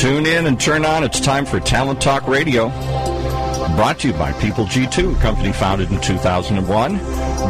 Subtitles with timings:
[0.00, 1.04] Tune in and turn on.
[1.04, 2.70] It's time for Talent Talk Radio.
[3.76, 6.96] Brought to you by People G2, a company founded in 2001,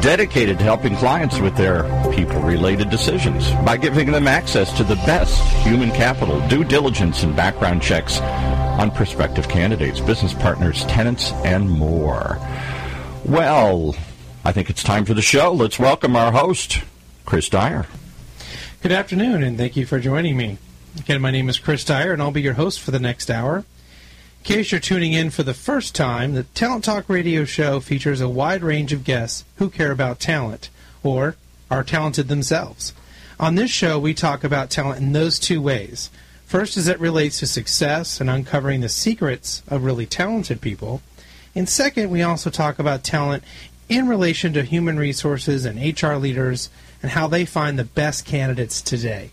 [0.00, 5.40] dedicated to helping clients with their people-related decisions by giving them access to the best
[5.64, 12.36] human capital, due diligence, and background checks on prospective candidates, business partners, tenants, and more.
[13.24, 13.94] Well,
[14.44, 15.52] I think it's time for the show.
[15.52, 16.82] Let's welcome our host,
[17.26, 17.86] Chris Dyer.
[18.82, 20.58] Good afternoon, and thank you for joining me.
[20.98, 23.58] Again, my name is Chris Dyer, and I'll be your host for the next hour.
[23.58, 23.64] In
[24.42, 28.28] case you're tuning in for the first time, the Talent Talk radio show features a
[28.28, 30.68] wide range of guests who care about talent,
[31.04, 31.36] or
[31.70, 32.92] are talented themselves.
[33.38, 36.10] On this show, we talk about talent in those two ways.
[36.44, 41.02] First, as it relates to success and uncovering the secrets of really talented people.
[41.54, 43.44] And second, we also talk about talent
[43.88, 46.68] in relation to human resources and HR leaders
[47.00, 49.30] and how they find the best candidates today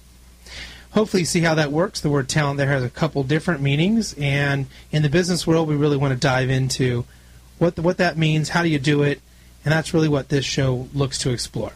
[0.98, 2.02] hopefully see how that works.
[2.02, 5.76] The word talent there has a couple different meanings, and in the business world, we
[5.76, 7.06] really want to dive into
[7.60, 9.22] what the, what that means, how do you do it,
[9.64, 11.74] and that's really what this show looks to explore.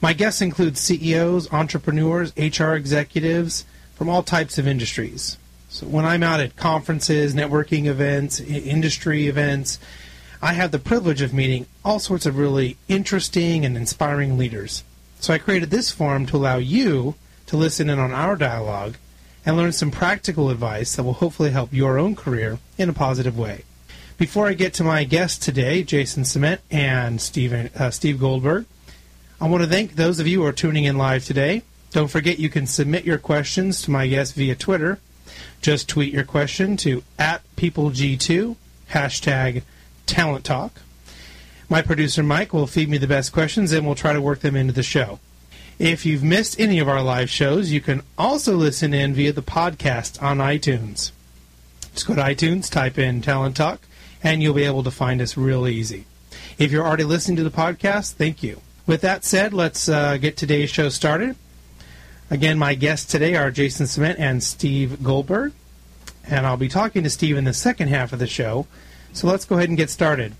[0.00, 5.38] My guests include CEOs, entrepreneurs, HR executives from all types of industries.
[5.68, 9.78] So when I'm out at conferences, networking events, industry events,
[10.42, 14.82] I have the privilege of meeting all sorts of really interesting and inspiring leaders.
[15.20, 17.14] So I created this forum to allow you
[17.46, 18.96] to listen in on our dialogue
[19.44, 23.38] and learn some practical advice that will hopefully help your own career in a positive
[23.38, 23.62] way.
[24.18, 28.66] Before I get to my guests today, Jason Ciment and Steven, uh, Steve Goldberg,
[29.40, 31.62] I want to thank those of you who are tuning in live today.
[31.90, 34.98] Don't forget you can submit your questions to my guests via Twitter.
[35.60, 38.56] Just tweet your question to at PeopleG2,
[38.90, 39.62] hashtag
[40.06, 40.80] Talent Talk.
[41.68, 44.56] My producer Mike will feed me the best questions and we'll try to work them
[44.56, 45.20] into the show.
[45.78, 49.42] If you've missed any of our live shows, you can also listen in via the
[49.42, 51.10] podcast on iTunes.
[51.92, 53.82] Just go to iTunes, type in Talent Talk,
[54.22, 56.06] and you'll be able to find us real easy.
[56.56, 58.62] If you're already listening to the podcast, thank you.
[58.86, 61.36] With that said, let's uh, get today's show started.
[62.30, 65.52] Again, my guests today are Jason Ciment and Steve Goldberg,
[66.26, 68.66] and I'll be talking to Steve in the second half of the show.
[69.12, 70.32] So let's go ahead and get started.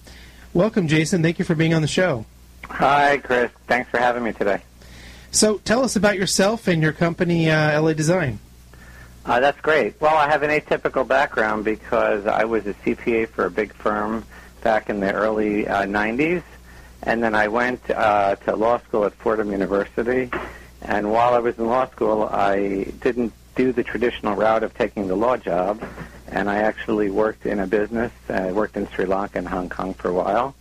[0.55, 1.23] Welcome, Jason.
[1.23, 2.25] Thank you for being on the show.
[2.65, 3.51] Hi, Chris.
[3.67, 4.63] Thanks for having me today.
[5.37, 8.39] So tell us about yourself and your company, uh, LADezign.
[9.27, 10.01] Uh, that's great.
[10.01, 14.25] Well, I have an atypical background because I was a CPA for a big firm
[14.63, 16.43] back in the early uh, 90s,
[17.03, 20.31] and then I went uh, to law school at Fordham University.
[20.81, 25.07] And while I was in law school, I didn't do the traditional route of taking
[25.07, 25.83] the law job,
[26.29, 28.13] and I actually worked in a business.
[28.31, 30.55] I worked in Sri Lanka and Hong Kong for a while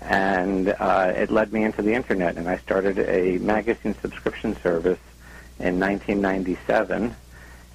[0.00, 2.36] and uh, it led me into the internet.
[2.36, 4.98] And I started a magazine subscription service
[5.58, 7.14] in 1997,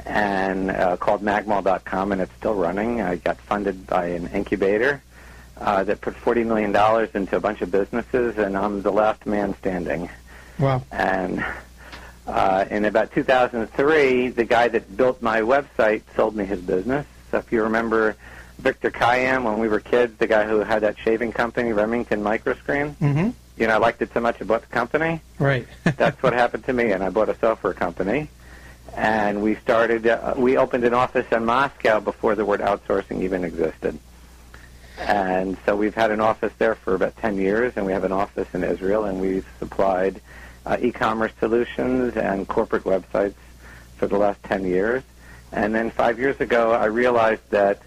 [0.06, 3.02] and uh, called Magmall.com, and it's still running.
[3.02, 5.02] I got funded by an incubator
[5.58, 9.26] uh, that put 40 million dollars into a bunch of businesses, and I'm the last
[9.26, 10.10] man standing.
[10.60, 10.84] Wow!
[10.92, 11.46] And
[12.28, 17.06] uh, in about 2003, the guy that built my website sold me his business.
[17.32, 18.16] So if you remember
[18.60, 22.96] Victor Kiam when we were kids, the guy who had that shaving company, Remington Microscreen.
[22.96, 23.30] Mm-hmm.
[23.58, 25.22] You know, I liked it so much I bought the company.
[25.40, 25.68] Right.
[25.84, 28.30] That's what happened to me, and I bought a software company.
[28.96, 33.44] And we started, uh, we opened an office in Moscow before the word outsourcing even
[33.44, 33.98] existed.
[34.98, 38.14] And so we've had an office there for about 10 years, and we have an
[38.14, 40.22] office in Israel, and we've supplied
[40.66, 43.36] uh, e-commerce solutions and corporate websites
[43.98, 45.04] for the last 10 years.
[45.52, 47.82] And then five years ago, I realized that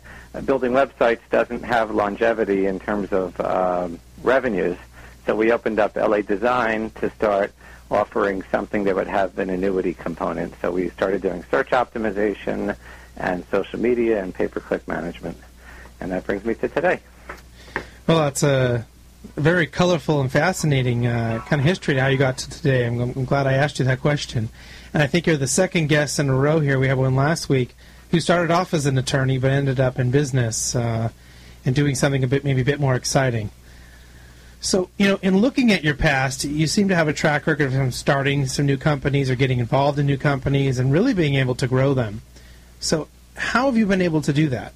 [0.44, 4.76] building websites doesn't have longevity in terms of um, revenues.
[5.26, 7.52] So we opened up LADezign to start
[7.90, 10.54] offering something that would have an annuity component.
[10.60, 12.76] So we started doing search optimization
[13.16, 15.36] and social media and pay-per-click management.
[16.00, 17.00] And that brings me to today.
[18.06, 18.86] Well, that's a
[19.36, 22.86] very colorful and fascinating uh, kind of history to how you got to today.
[22.86, 24.48] I'm, I'm glad I asked you that question.
[24.94, 26.78] And I think you're the second guest in a row here.
[26.78, 27.74] We had one last week
[28.10, 31.10] who started off as an attorney but ended up in business uh,
[31.64, 33.50] and doing something a bit maybe a bit more exciting.
[34.60, 37.72] So, you know, in looking at your past, you seem to have a track record
[37.72, 41.54] of starting some new companies or getting involved in new companies and really being able
[41.56, 42.22] to grow them.
[42.80, 44.72] So, how have you been able to do that?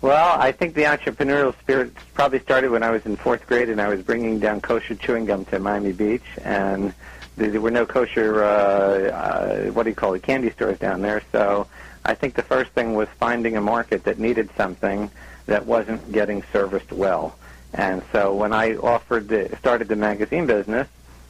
[0.00, 3.80] Well, I think the entrepreneurial spirit probably started when I was in fourth grade and
[3.80, 6.92] I was bringing down kosher chewing gum to Miami Beach, and
[7.36, 11.22] there were no kosher, uh, uh, what do you call it, candy stores down there.
[11.32, 11.66] So
[12.04, 15.10] I think the first thing was finding a market that needed something
[15.46, 17.36] that wasn't getting serviced well.
[17.74, 20.88] And so when I offered the, started the magazine business,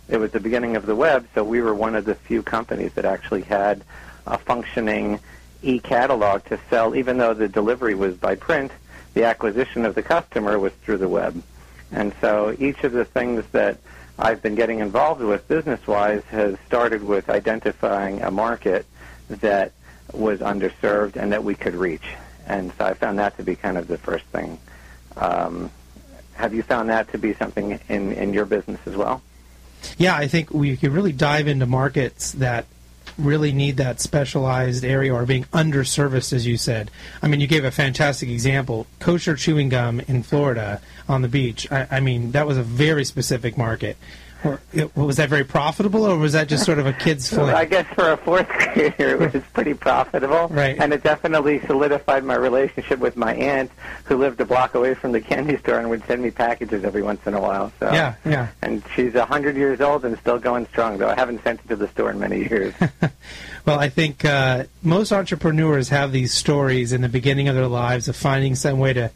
[0.08, 2.92] it was the beginning of the web, so we were one of the few companies
[2.94, 3.84] that actually had
[4.26, 5.20] a functioning
[5.62, 8.72] e-catalog to sell, even though the delivery was by print,
[9.14, 11.40] the acquisition of the customer was through the web.
[11.92, 13.78] And so each of the things that
[14.22, 18.86] I've been getting involved with business-wise has started with identifying a market
[19.28, 19.72] that
[20.12, 22.04] was underserved and that we could reach.
[22.46, 24.60] And so I found that to be kind of the first thing.
[25.16, 25.72] Um,
[26.34, 29.22] have you found that to be something in, in your business as well?
[29.98, 32.66] Yeah, I think we could really dive into markets that
[33.18, 36.90] really need that specialized area or being underserviced, as you said.
[37.22, 41.70] I mean, you gave a fantastic example kosher chewing gum in Florida on the beach.
[41.70, 43.96] I, I mean, that was a very specific market.
[44.44, 44.60] Or,
[44.94, 47.50] was that very profitable, or was that just sort of a kid's fling?
[47.50, 50.48] I guess for a fourth grader, it was pretty profitable.
[50.48, 50.78] Right.
[50.78, 53.70] And it definitely solidified my relationship with my aunt,
[54.04, 57.02] who lived a block away from the candy store and would send me packages every
[57.02, 57.72] once in a while.
[57.78, 57.92] So.
[57.92, 58.48] Yeah, yeah.
[58.62, 61.68] And she's a hundred years old and still going strong, though I haven't sent it
[61.68, 62.74] to the store in many years.
[63.66, 68.08] well, I think uh, most entrepreneurs have these stories in the beginning of their lives
[68.08, 69.10] of finding some way to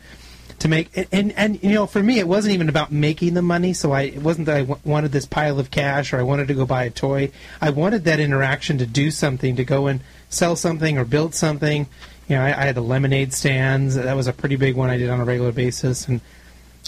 [0.58, 3.72] to make and, and, you know for me it wasn't even about making the money
[3.72, 6.48] so I it wasn't that I w- wanted this pile of cash or I wanted
[6.48, 7.30] to go buy a toy.
[7.60, 11.86] I wanted that interaction to do something to go and sell something or build something.
[12.28, 13.96] You know I, I had the lemonade stands.
[13.96, 16.08] That was a pretty big one I did on a regular basis.
[16.08, 16.20] And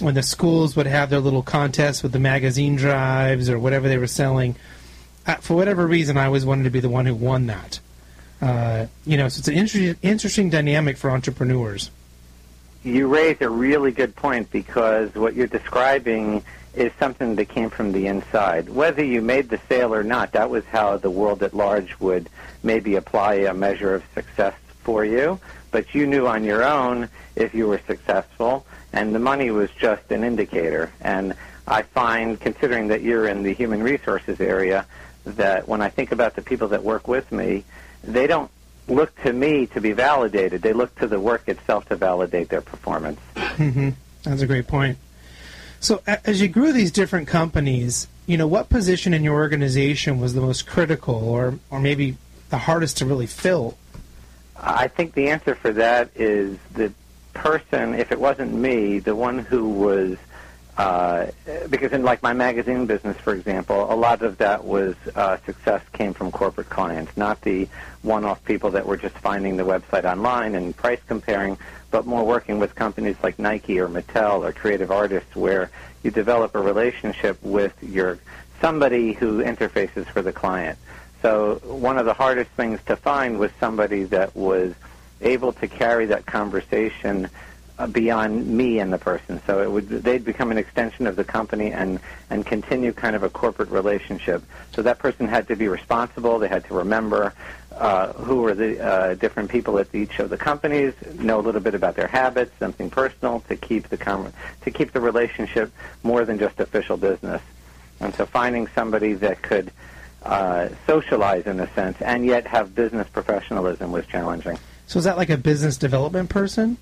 [0.00, 3.98] when the schools would have their little contests with the magazine drives or whatever they
[3.98, 4.56] were selling
[5.40, 7.80] for whatever reason I always wanted to be the one who won that.
[8.40, 11.90] Uh, you know so it's an interesting interesting dynamic for entrepreneurs
[12.88, 16.42] you raise a really good point because what you're describing
[16.74, 18.68] is something that came from the inside.
[18.68, 22.28] Whether you made the sale or not, that was how the world at large would
[22.62, 25.40] maybe apply a measure of success for you.
[25.70, 30.10] But you knew on your own if you were successful, and the money was just
[30.10, 30.90] an indicator.
[31.00, 31.34] And
[31.66, 34.86] I find, considering that you're in the human resources area,
[35.24, 37.64] that when I think about the people that work with me,
[38.02, 38.50] they don't
[38.88, 40.62] look to me to be validated.
[40.62, 43.20] They look to the work itself to validate their performance.
[43.34, 43.90] Mm-hmm.
[44.24, 44.98] That's a great point.
[45.80, 50.34] So, as you grew these different companies, you know, what position in your organization was
[50.34, 52.16] the most critical, or or maybe
[52.50, 53.78] the hardest to really fill?
[54.56, 56.92] I think the answer for that is the
[57.32, 57.94] person.
[57.94, 60.16] If it wasn't me, the one who was
[60.78, 61.26] uh,
[61.70, 65.82] because in like my magazine business, for example, a lot of that was uh, success
[65.92, 67.68] came from corporate clients, not the
[68.02, 71.58] one-off people that were just finding the website online and price comparing,
[71.90, 75.68] but more working with companies like Nike or Mattel or creative artists, where
[76.04, 78.18] you develop a relationship with your
[78.60, 80.78] somebody who interfaces for the client.
[81.22, 84.74] So one of the hardest things to find was somebody that was
[85.20, 87.28] able to carry that conversation
[87.86, 89.40] beyond me and the person.
[89.46, 93.22] So it would they'd become an extension of the company and and continue kind of
[93.22, 94.42] a corporate relationship.
[94.74, 96.38] So that person had to be responsible.
[96.38, 97.34] They had to remember
[97.72, 101.60] uh, who were the uh, different people at each of the companies, know a little
[101.60, 104.32] bit about their habits, something personal to keep the com-
[104.62, 105.70] to keep the relationship
[106.02, 107.40] more than just official business.
[108.00, 109.70] And so finding somebody that could
[110.22, 114.58] uh, socialize in a sense and yet have business professionalism was challenging.
[114.86, 116.78] So is that like a business development person?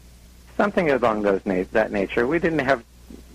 [0.57, 2.27] Something along those na- that nature.
[2.27, 2.85] We didn't have,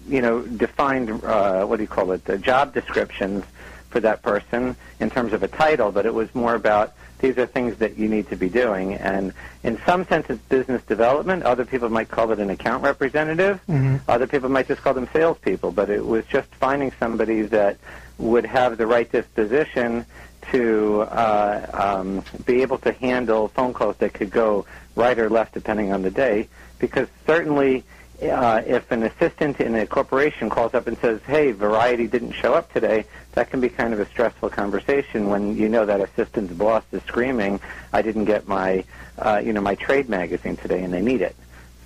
[0.07, 3.43] you know, defined uh, what do you call it, the job descriptions
[3.89, 7.45] for that person in terms of a title, but it was more about these are
[7.45, 8.95] things that you need to be doing.
[8.95, 11.43] And in some sense, it's business development.
[11.43, 13.61] Other people might call it an account representative.
[13.67, 13.97] Mm-hmm.
[14.07, 15.71] Other people might just call them salespeople.
[15.71, 17.77] But it was just finding somebody that
[18.17, 20.05] would have the right disposition
[20.51, 25.53] to uh, um, be able to handle phone calls that could go right or left
[25.53, 26.47] depending on the day
[26.81, 27.85] because certainly
[28.21, 32.53] uh, if an assistant in a corporation calls up and says, "Hey, Variety didn't show
[32.53, 36.53] up today," that can be kind of a stressful conversation when you know that assistant's
[36.53, 37.59] boss is screaming,
[37.93, 38.83] "I didn't get my,
[39.17, 41.35] uh, you know, my trade magazine today, and they need it."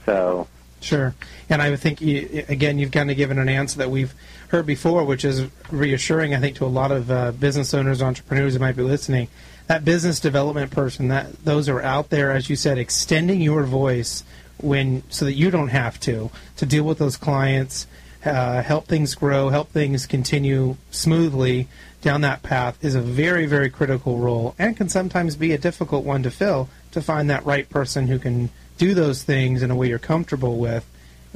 [0.06, 0.48] So.
[0.82, 1.16] Sure,
[1.50, 4.14] and I think you, again you've kind of given an answer that we've
[4.50, 6.36] heard before, which is reassuring.
[6.36, 9.30] I think to a lot of uh, business owners, entrepreneurs who might be listening,
[9.68, 14.24] that business development person, that those are out there, as you said, extending your voice
[14.57, 17.88] when so that you don't have to to deal with those clients,
[18.25, 21.67] uh, help things grow, help things continue smoothly
[22.01, 26.05] down that path is a very very critical role and can sometimes be a difficult
[26.05, 28.47] one to fill to find that right person who can
[28.77, 30.85] do those things in a way you're comfortable with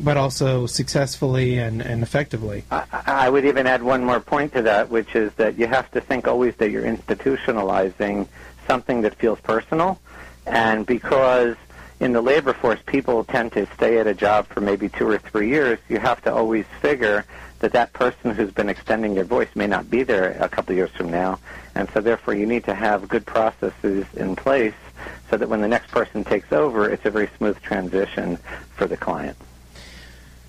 [0.04, 2.64] but also successfully and, and effectively.
[2.72, 5.92] I, I would even add one more point to that, which is that you have
[5.92, 8.28] to think always that you're institutionalizing
[8.68, 10.00] something that feels personal.
[10.46, 11.56] And because
[12.00, 15.18] in the labor force, people tend to stay at a job for maybe two or
[15.18, 15.80] three years.
[15.90, 17.26] You have to always figure
[17.60, 20.78] that that person who's been extending their voice may not be there a couple of
[20.78, 21.40] years from now,
[21.76, 24.74] and so therefore you need to have good processes in place
[25.30, 28.38] so that when the next person takes over, it's a very smooth transition
[28.76, 29.38] for the client.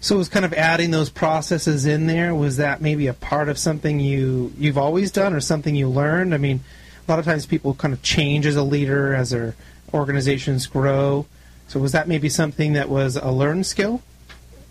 [0.01, 2.35] So it was kind of adding those processes in there.
[2.35, 6.33] Was that maybe a part of something you you've always done, or something you learned?
[6.33, 6.61] I mean,
[7.07, 9.57] a lot of times people kind of change as a leader as their
[9.93, 11.27] organizations grow.
[11.71, 14.03] So was that maybe something that was a learned skill?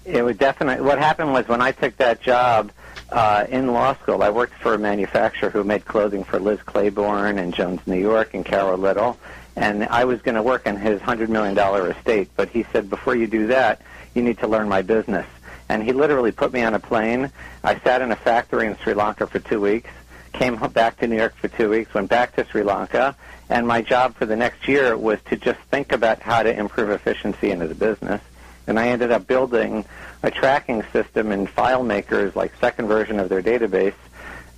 [0.03, 0.83] It was definitely.
[0.85, 2.73] What happened was when I took that job
[3.09, 7.37] uh, in law school, I worked for a manufacturer who made clothing for Liz Claiborne
[7.37, 9.17] and Jones New York and Carole Little,
[9.55, 12.31] and I was going to work on his hundred million dollar estate.
[12.35, 13.81] But he said, before you do that,
[14.13, 15.25] you need to learn my business.
[15.69, 17.31] And he literally put me on a plane.
[17.63, 19.89] I sat in a factory in Sri Lanka for two weeks,
[20.33, 23.15] came back to New York for two weeks, went back to Sri Lanka,
[23.49, 26.89] and my job for the next year was to just think about how to improve
[26.89, 28.21] efficiency into the business.
[28.67, 29.85] And I ended up building
[30.21, 33.95] a tracking system in FileMaker's like second version of their database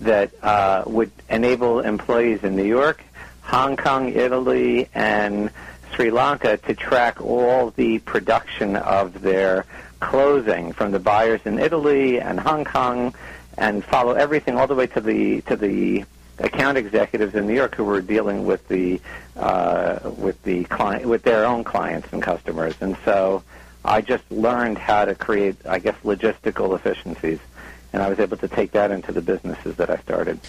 [0.01, 3.03] that uh, would enable employees in New York,
[3.43, 5.51] Hong Kong, Italy, and
[5.93, 9.65] Sri Lanka to track all the production of their
[9.99, 13.13] closing from the buyers in Italy and Hong Kong,
[13.57, 16.05] and follow everything all the way to the to the
[16.39, 18.99] account executives in New York who were dealing with the
[19.35, 23.43] uh, with the client with their own clients and customers, and so
[23.83, 27.39] I just learned how to create, I guess, logistical efficiencies,
[27.93, 30.39] and I was able to take that into the businesses that I started.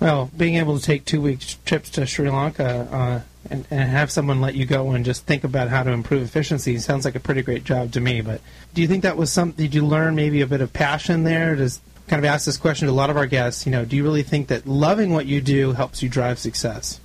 [0.00, 4.10] Well, being able to take two week trips to Sri Lanka uh, and, and have
[4.10, 7.20] someone let you go and just think about how to improve efficiency sounds like a
[7.20, 8.20] pretty great job to me.
[8.20, 8.40] But
[8.74, 9.64] do you think that was something?
[9.64, 11.54] Did you learn maybe a bit of passion there?
[11.54, 11.80] Does
[12.12, 13.64] kind of ask this question to a lot of our guests.
[13.64, 17.00] You know, do you really think that loving what you do helps you drive success?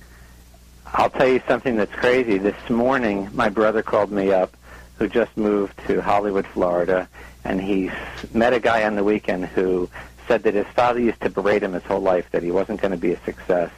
[0.84, 2.36] I'll tell you something that's crazy.
[2.36, 4.54] This morning, my brother called me up,
[4.98, 7.08] who just moved to Hollywood, Florida,
[7.42, 7.90] and he
[8.34, 9.88] met a guy on the weekend who
[10.26, 12.90] said that his father used to berate him his whole life that he wasn't going
[12.90, 13.70] to be a success,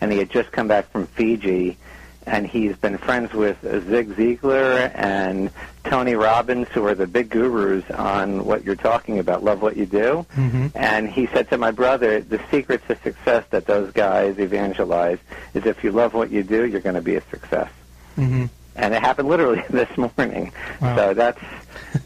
[0.00, 1.78] and he had just come back from Fiji,
[2.26, 5.50] and he's been friends with Zig Ziglar and
[5.84, 9.86] Tony Robbins, who are the big gurus on what you're talking about, love what you
[9.86, 10.24] do.
[10.36, 10.68] Mm-hmm.
[10.74, 15.18] And he said to my brother, the secret to success that those guys evangelize
[15.54, 17.70] is if you love what you do, you're going to be a success.
[18.16, 18.46] Mm-hmm.
[18.76, 20.52] And it happened literally this morning.
[20.80, 20.96] Wow.
[20.96, 21.40] So that's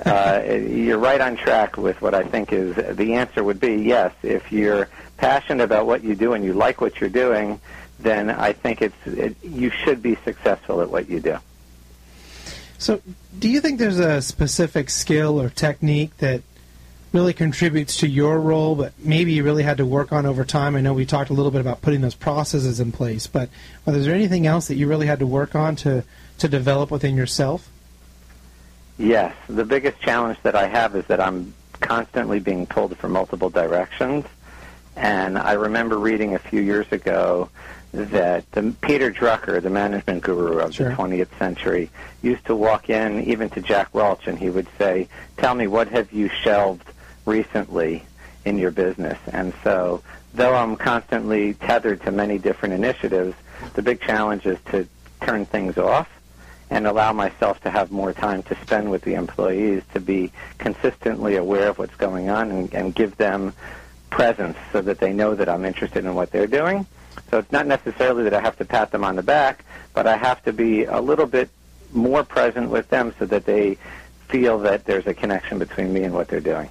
[0.04, 4.12] uh, you're right on track with what I think is the answer would be yes.
[4.22, 7.60] If you're passionate about what you do and you like what you're doing,
[8.06, 11.38] then I think it's it, you should be successful at what you do.
[12.78, 13.00] So,
[13.38, 16.42] do you think there's a specific skill or technique that
[17.12, 20.76] really contributes to your role, but maybe you really had to work on over time?
[20.76, 23.48] I know we talked a little bit about putting those processes in place, but
[23.86, 26.04] is there anything else that you really had to work on to,
[26.38, 27.70] to develop within yourself?
[28.98, 29.34] Yes.
[29.48, 34.26] The biggest challenge that I have is that I'm constantly being pulled from multiple directions.
[34.96, 37.50] And I remember reading a few years ago
[37.92, 40.90] that the, Peter Drucker, the management guru of Sure.
[40.90, 41.90] the 20th century,
[42.22, 45.88] used to walk in even to Jack Welch and he would say, "Tell me what
[45.88, 46.88] have you shelved
[47.24, 48.04] recently
[48.44, 50.02] in your business?" And so,
[50.34, 53.34] though I'm constantly tethered to many different initiatives,
[53.74, 54.86] the big challenge is to
[55.22, 56.08] turn things off
[56.68, 61.36] and allow myself to have more time to spend with the employees to be consistently
[61.36, 63.54] aware of what's going on and, and give them
[64.10, 66.84] presence so that they know that I'm interested in what they're doing.
[67.30, 70.16] So it's not necessarily that I have to pat them on the back, but I
[70.16, 71.50] have to be a little bit
[71.92, 73.78] more present with them so that they
[74.28, 76.68] feel that there's a connection between me and what they're doing.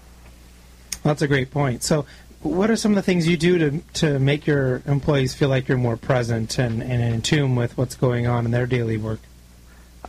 [1.03, 1.83] That's a great point.
[1.83, 2.05] So,
[2.41, 5.67] what are some of the things you do to, to make your employees feel like
[5.67, 9.19] you're more present and, and in tune with what's going on in their daily work?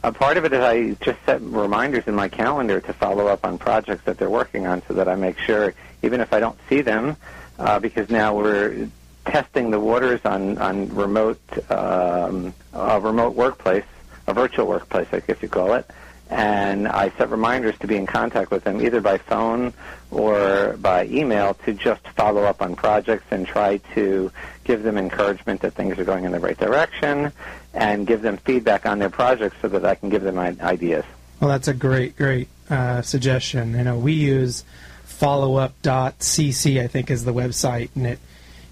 [0.05, 3.45] A part of it is I just set reminders in my calendar to follow up
[3.45, 6.59] on projects that they're working on so that I make sure, even if I don't
[6.69, 7.17] see them,
[7.59, 8.89] uh, because now we're
[9.27, 11.41] testing the waters on, on remote,
[11.71, 13.85] um, a remote workplace,
[14.27, 15.89] a virtual workplace, I guess you call it.
[16.29, 19.73] And I set reminders to be in contact with them either by phone
[20.11, 24.33] or by email to just follow up on projects and try to
[24.65, 27.33] give them encouragement that things are going in the right direction
[27.75, 31.05] and give them feedback on their projects so that I can give them ideas.
[31.41, 33.75] Well, that's a great, great uh, suggestion.
[33.75, 34.65] You know, we use
[35.07, 38.19] followup.cc, I think, is the website, and it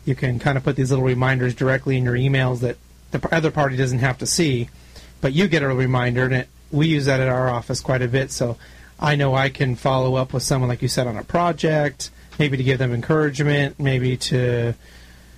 [0.05, 2.77] you can kind of put these little reminders directly in your emails that
[3.11, 4.69] the other party doesn't have to see,
[5.21, 8.09] but you get a reminder, and it, we use that at our office quite a
[8.09, 8.31] bit.
[8.31, 8.57] So
[8.99, 12.57] I know I can follow up with someone, like you said, on a project, maybe
[12.57, 14.75] to give them encouragement, maybe to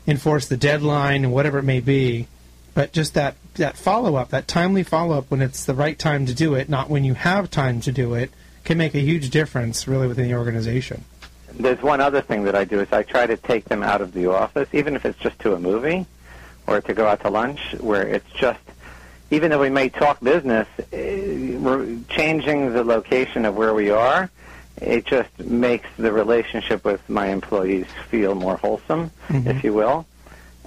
[0.07, 2.29] enforce the deadline, and whatever it may be.
[2.75, 6.27] But just that, that follow up, that timely follow up when it's the right time
[6.27, 8.31] to do it, not when you have time to do it,
[8.65, 11.05] can make a huge difference really within the organization.
[11.59, 14.13] There's one other thing that I do is I try to take them out of
[14.13, 16.07] the office, even if it's just to a movie
[16.67, 18.61] or to go out to lunch, where it's just
[19.31, 24.31] even though we may talk business, eh, we're changing the location of where we are,
[24.81, 29.47] it just makes the relationship with my employees feel more wholesome, Mhm.
[29.47, 30.07] if you will.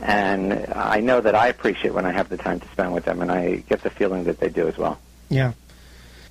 [0.01, 3.21] And I know that I appreciate when I have the time to spend with them,
[3.21, 4.97] and I get the feeling that they do as well.
[5.29, 5.51] Yeah.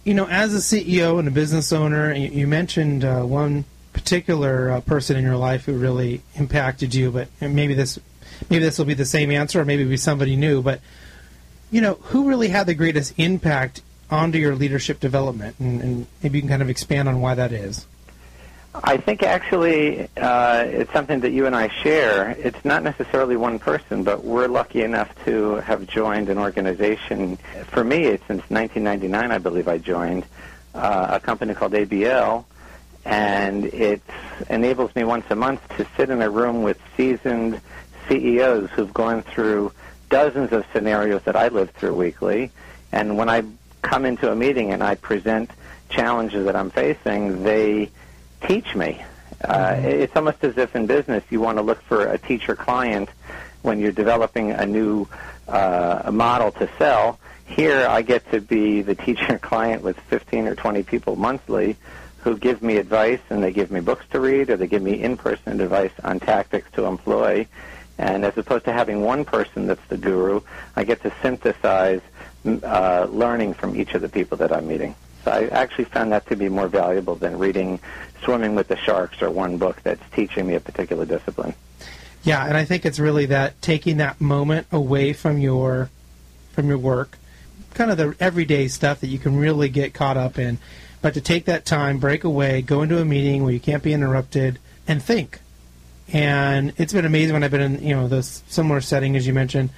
[0.05, 3.65] You know, as a CEO and a business owner, you, you mentioned uh, one
[3.99, 7.99] particular uh, person in your life who really impacted you, but maybe this
[8.49, 10.63] maybe this will be the same answer, or maybe it'll be somebody new.
[10.63, 10.81] But
[11.73, 16.39] you know, who really had the greatest impact onto your leadership development, and, and maybe
[16.39, 17.87] you can kind of expand on why that is.
[18.73, 22.37] I think actually uh, it's something that you and I share.
[22.39, 27.37] It's not necessarily one person, but we're lucky enough to have joined an organization.
[27.67, 30.25] For me, it's since 1999, I believe I joined
[30.75, 32.45] uh, a company called ABL,
[33.09, 34.03] and it
[34.51, 37.59] enables me once a month to sit in a room with seasoned
[38.07, 39.73] CEOs who've gone through
[40.11, 42.51] dozens of scenarios that I live through weekly.
[42.93, 43.45] And when I
[43.81, 45.51] come into a meeting and I present
[45.89, 47.91] challenges that I'm facing, they
[48.47, 49.03] teach me.
[49.43, 53.09] Uh, it's almost as if in business you want to look for a teacher client
[53.63, 55.09] when you're developing a new
[55.49, 57.19] uh, model to sell.
[57.47, 61.79] Here I get to be the teacher client with 15 or 20 people monthly
[62.29, 65.03] who give me advice and they give me books to read or they give me
[65.03, 67.47] in-person advice on tactics to employ.
[67.97, 70.43] And as opposed to having one person that's the guru,
[70.77, 72.03] I get to synthesize
[72.45, 74.95] uh, learning from each of the people that I'm meeting.
[75.25, 77.81] So I actually found that to be more valuable than reading
[78.23, 81.55] Swimming with the Sharks or one book that's teaching me a particular discipline.
[82.25, 85.89] Yeah, and I think it's really that taking that moment away from your
[86.53, 87.17] from your work,
[87.75, 90.59] kind of the everyday stuff that you can really get caught up in,
[91.01, 93.93] but to take that time, break away, go into a meeting where you can't be
[93.93, 95.41] interrupted, and think.
[96.13, 99.35] And it's been amazing when I've been in you know those similar setting as you
[99.35, 99.71] mentioned.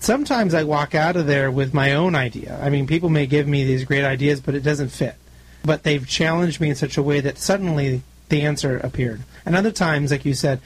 [0.00, 2.60] Sometimes I walk out of there with my own idea.
[2.62, 5.14] I mean, people may give me these great ideas, but it doesn't fit.
[5.64, 9.22] But they've challenged me in such a way that suddenly the answer appeared.
[9.46, 10.60] And other times, like you said,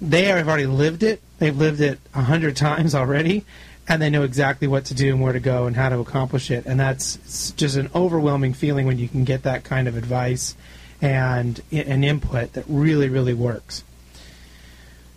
[0.00, 1.20] they have already lived it.
[1.38, 3.44] They've lived it a hundred times already,
[3.90, 6.52] and they know exactly what to do and where to go and how to accomplish
[6.52, 6.64] it.
[6.64, 10.54] And that's just an overwhelming feeling when you can get that kind of advice
[11.02, 13.82] and an input that really, really works.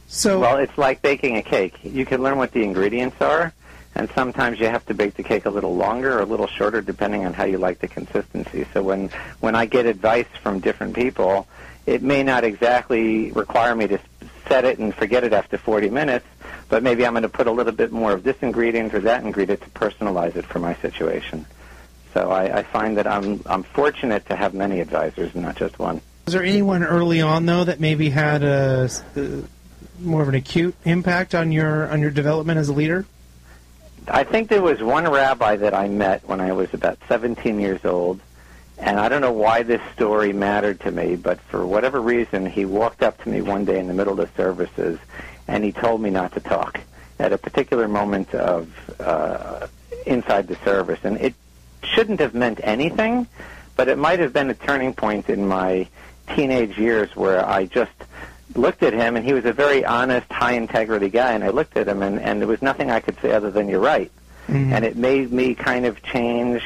[0.07, 1.77] So, Well, it's like baking a cake.
[1.83, 3.53] You can learn what the ingredients are,
[3.93, 6.81] and sometimes you have to bake the cake a little longer or a little shorter
[6.81, 8.65] depending on how you like the consistency.
[8.73, 9.09] So when
[9.39, 11.47] when I get advice from different people,
[11.85, 13.99] it may not exactly require me to
[14.47, 16.25] set it and forget it after 40 minutes,
[16.73, 19.23] but maybe I'm going to put a little bit more of this ingredient or that
[19.23, 21.45] ingredient to personalize it for my situation.
[22.15, 26.01] So I, I find that I'm I'm fortunate to have many advisors, not just one.
[26.25, 29.21] was there anyone early on though that maybe had a, uh
[29.99, 33.05] more of an acute impact on your on your development as a leader?
[34.07, 37.85] I think there was one rabbi that I met when I was about 17 years
[37.85, 38.19] old,
[38.79, 42.65] and I don't know why this story mattered to me, but for whatever reason, he
[42.65, 44.97] walked up to me one day in the middle of the services,
[45.47, 46.79] and he told me not to talk
[47.19, 49.67] at a particular moment of uh,
[50.05, 51.33] inside the service, and it
[51.83, 53.27] shouldn't have meant anything,
[53.75, 55.87] but it might have been a turning point in my
[56.35, 57.91] teenage years where I just
[58.55, 61.31] looked at him, and he was a very honest, high integrity guy.
[61.33, 63.67] And I looked at him, and, and there was nothing I could say other than
[63.67, 64.11] "You're right."
[64.47, 64.73] Mhm.
[64.73, 66.61] And it made me kind of change,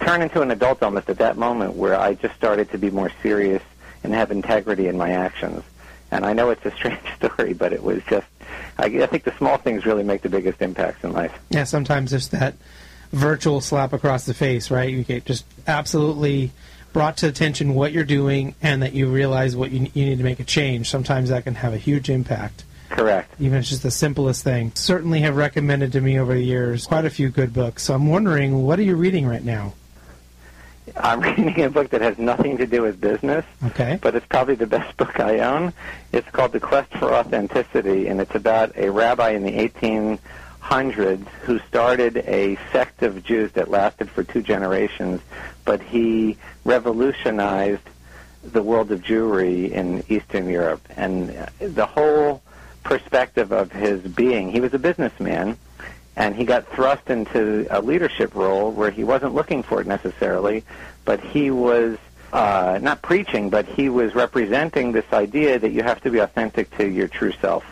[0.00, 3.10] turn into an adult almost at that moment, where I just started to be more
[3.22, 3.62] serious
[4.02, 5.62] and have integrity in my actions.
[6.10, 8.26] And I know it's a strange story, but it was just.
[8.78, 11.32] I, I think the small things really make the biggest impacts in life.
[11.50, 12.54] Yeah, sometimes there's that
[13.12, 14.90] virtual slap across the face, right?
[14.90, 16.52] You get just absolutely
[16.92, 20.24] brought to attention what you're doing and that you realize what you, you need to
[20.24, 20.88] make a change.
[20.88, 23.34] Sometimes that can have a huge impact, Correct.
[23.38, 24.72] even if it's just the simplest thing.
[24.74, 27.82] Certainly have recommended to me over the years quite a few good books.
[27.82, 29.74] So I'm wondering, what are you reading right now?
[30.96, 33.44] I'm reading a book that has nothing to do with business.
[33.64, 33.98] Okay.
[34.00, 35.72] but it's probably the best book I own.
[36.12, 41.58] It's called The Quest for Authenticity, and it's about a rabbi in the 1800s who
[41.60, 45.20] started a sect of Jews that lasted for two generations,
[45.64, 47.82] but he revolutionized
[48.42, 50.86] the world of Jewry in Eastern Europe.
[50.96, 52.42] And the whole
[52.84, 55.58] perspective of his being, he was a businessman,
[56.16, 60.64] and he got thrust into a leadership role where he wasn't looking for it necessarily,
[61.04, 61.98] but he was
[62.32, 66.74] uh, not preaching, but he was representing this idea that you have to be authentic
[66.78, 67.64] to your true self,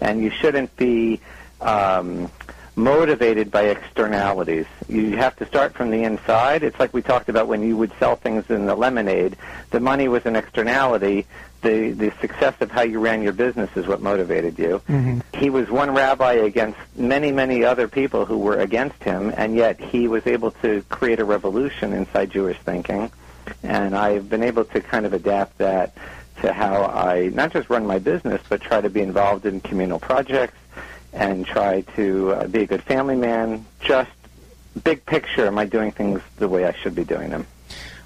[0.00, 1.20] and you shouldn't be
[1.60, 2.30] um,
[2.76, 4.66] motivated by externalities.
[4.88, 6.62] You have to start from the inside.
[6.62, 9.36] It's like we talked about when you would sell things in the lemonade.
[9.70, 11.26] The money was an externality,
[11.62, 14.80] the the success of how you ran your business is what motivated you.
[14.88, 15.22] Mhm.
[15.34, 19.78] He was one rabbi against many many other people who were against him, and yet
[19.80, 23.10] he was able to create a revolution inside Jewish thinking.
[23.62, 25.92] And I've been able to kind of adapt that
[26.40, 29.98] to how I not just run my business, but try to be involved in communal
[29.98, 30.56] projects
[31.12, 33.64] and try to uh, be a good family man.
[33.80, 34.10] Just
[34.84, 37.46] big picture, am I doing things the way I should be doing them?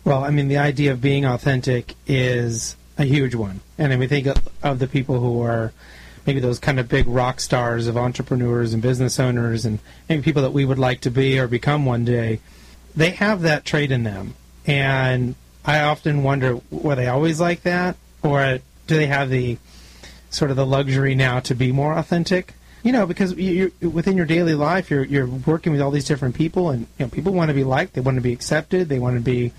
[0.05, 3.61] Well, I mean, the idea of being authentic is a huge one.
[3.79, 4.27] And I mean, think
[4.63, 5.73] of, the people who are
[6.27, 10.43] maybe those kind of big rock stars of entrepreneurs and business owners and maybe people
[10.43, 12.41] that we would like to be or become one day.
[12.97, 14.35] They have that trait in them.
[14.67, 17.97] And I often wonder, were they always like that?
[18.23, 19.59] Or do they have the
[20.31, 22.55] sort of the luxury now to be more authentic?
[22.85, 26.35] You know, because you within your daily life, you're you're working with all these different
[26.35, 28.99] people, and you know, people want to be liked, they want to be accepted, they
[28.99, 29.53] want to be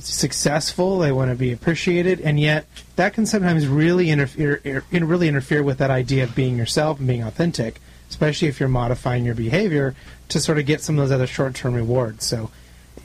[0.00, 5.26] successful, they want to be appreciated, and yet that can sometimes really interfere, in- really
[5.26, 9.34] interfere with that idea of being yourself and being authentic, especially if you're modifying your
[9.34, 9.94] behavior
[10.28, 12.26] to sort of get some of those other short-term rewards.
[12.26, 12.50] So,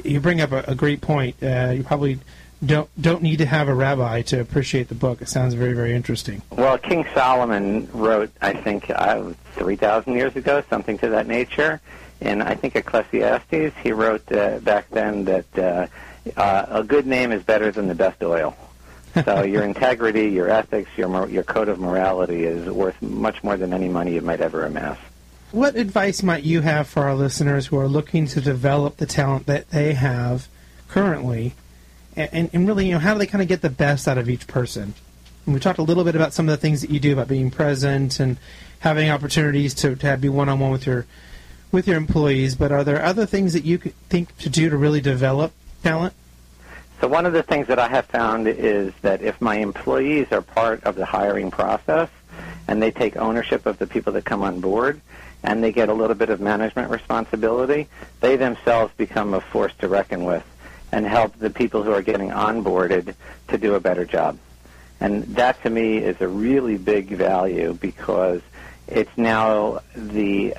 [0.03, 1.35] you bring up a, a great point.
[1.41, 2.19] Uh, you probably
[2.63, 5.21] don't don't need to have a rabbi to appreciate the book.
[5.21, 6.41] It sounds very very interesting.
[6.51, 11.81] Well, King Solomon wrote, I think, uh, 3,000 years ago, something to that nature.
[12.21, 15.87] And I think, Ecclesiastes, he wrote uh, back then that uh,
[16.37, 18.55] uh, a good name is better than the best oil.
[19.25, 23.73] So your integrity, your ethics, your, your code of morality is worth much more than
[23.73, 24.97] any money you might ever amass.
[25.51, 29.47] What advice might you have for our listeners who are looking to develop the talent
[29.47, 30.47] that they have
[30.87, 31.55] currently,
[32.15, 34.29] and, and really, you know, how do they kind of get the best out of
[34.29, 34.93] each person?
[35.45, 37.27] And we talked a little bit about some of the things that you do about
[37.27, 38.37] being present and
[38.79, 41.05] having opportunities to, to be one-on-one with your
[41.71, 42.55] with your employees.
[42.55, 46.13] But are there other things that you think to do to really develop talent?
[46.99, 50.41] So one of the things that I have found is that if my employees are
[50.41, 52.09] part of the hiring process
[52.67, 55.01] and they take ownership of the people that come on board
[55.43, 57.87] and they get a little bit of management responsibility,
[58.19, 60.43] they themselves become a force to reckon with
[60.91, 63.15] and help the people who are getting onboarded
[63.47, 64.37] to do a better job.
[64.99, 68.41] And that to me is a really big value because
[68.87, 70.55] it's now the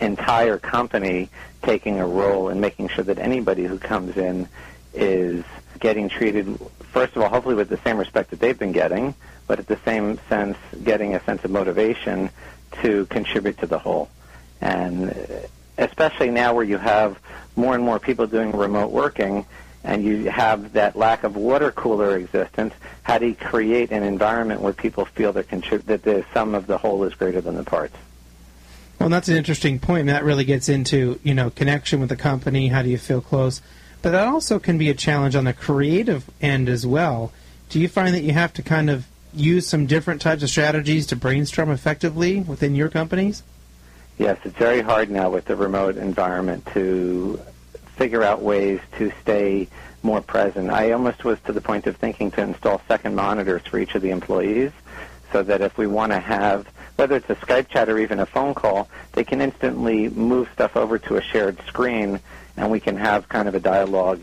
[0.00, 1.30] entire company
[1.62, 4.48] taking a role in making sure that anybody who comes in
[4.92, 5.44] is
[5.78, 6.58] getting treated,
[6.92, 9.14] first of all, hopefully with the same respect that they've been getting,
[9.46, 12.28] but at the same sense, getting a sense of motivation
[12.82, 14.10] to contribute to the whole.
[14.60, 15.14] And
[15.78, 17.18] especially now where you have
[17.54, 19.46] more and more people doing remote working
[19.86, 24.60] and you have that lack of water cooler existence, how do you create an environment
[24.60, 27.62] where people feel that, contrib- that the sum of the whole is greater than the
[27.62, 27.96] parts?
[28.98, 30.00] Well, that's an interesting point.
[30.00, 32.68] And that really gets into you know connection with the company.
[32.68, 33.62] How do you feel close?
[34.02, 37.32] But that also can be a challenge on the creative end as well.
[37.68, 41.06] Do you find that you have to kind of use some different types of strategies
[41.08, 43.42] to brainstorm effectively within your companies?
[44.18, 47.38] Yes, it's very hard now with the remote environment to
[47.96, 49.68] figure out ways to stay
[50.02, 50.70] more present.
[50.70, 54.02] I almost was to the point of thinking to install second monitors for each of
[54.02, 54.70] the employees
[55.32, 58.26] so that if we want to have, whether it's a Skype chat or even a
[58.26, 62.20] phone call, they can instantly move stuff over to a shared screen
[62.56, 64.22] and we can have kind of a dialogue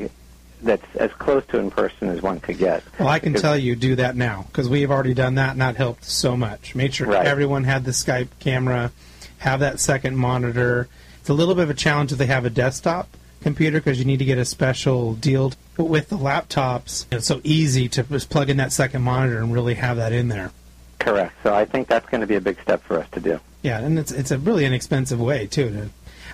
[0.62, 2.84] that's as close to in person as one could get.
[2.98, 5.52] Well, I can Because- tell you do that now because we have already done that,
[5.52, 6.74] and that helped so much.
[6.74, 7.26] Made sure Right.
[7.28, 8.92] everyone had the Skype camera,
[9.40, 10.88] have that second monitor.
[11.20, 13.10] It's a little bit of a challenge if they have a desktop
[13.44, 15.54] computer because you need to get a special deal.
[15.78, 19.54] But with the laptops, it's so easy to just plug in that second monitor and
[19.54, 20.52] really have that in there.
[21.00, 21.36] Correct.
[21.44, 23.40] So I think that's going to be a big step for us to do.
[23.62, 25.70] Yeah, and it's it's a really inexpensive way too.
[25.70, 25.90] To,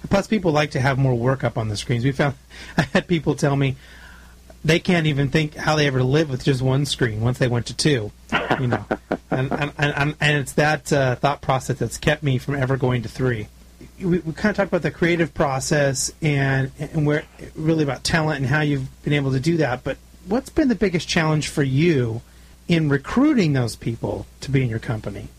[0.09, 2.03] plus, people like to have more work up on the screens.
[2.03, 2.35] We found
[2.77, 3.75] I had people tell me
[4.63, 7.67] they can't even think how they ever live with just one screen once they went
[7.67, 8.11] to two.
[8.59, 8.85] You know,
[9.31, 13.03] and and, and, and it's that uh, thought process that's kept me from ever going
[13.03, 13.47] to three.
[13.99, 17.23] We, we kind of talked about the creative process and and where
[17.55, 19.83] really about talent and how you've been able to do that.
[19.83, 22.21] But what's been the biggest challenge for you
[22.67, 25.29] in recruiting those people to be in your company?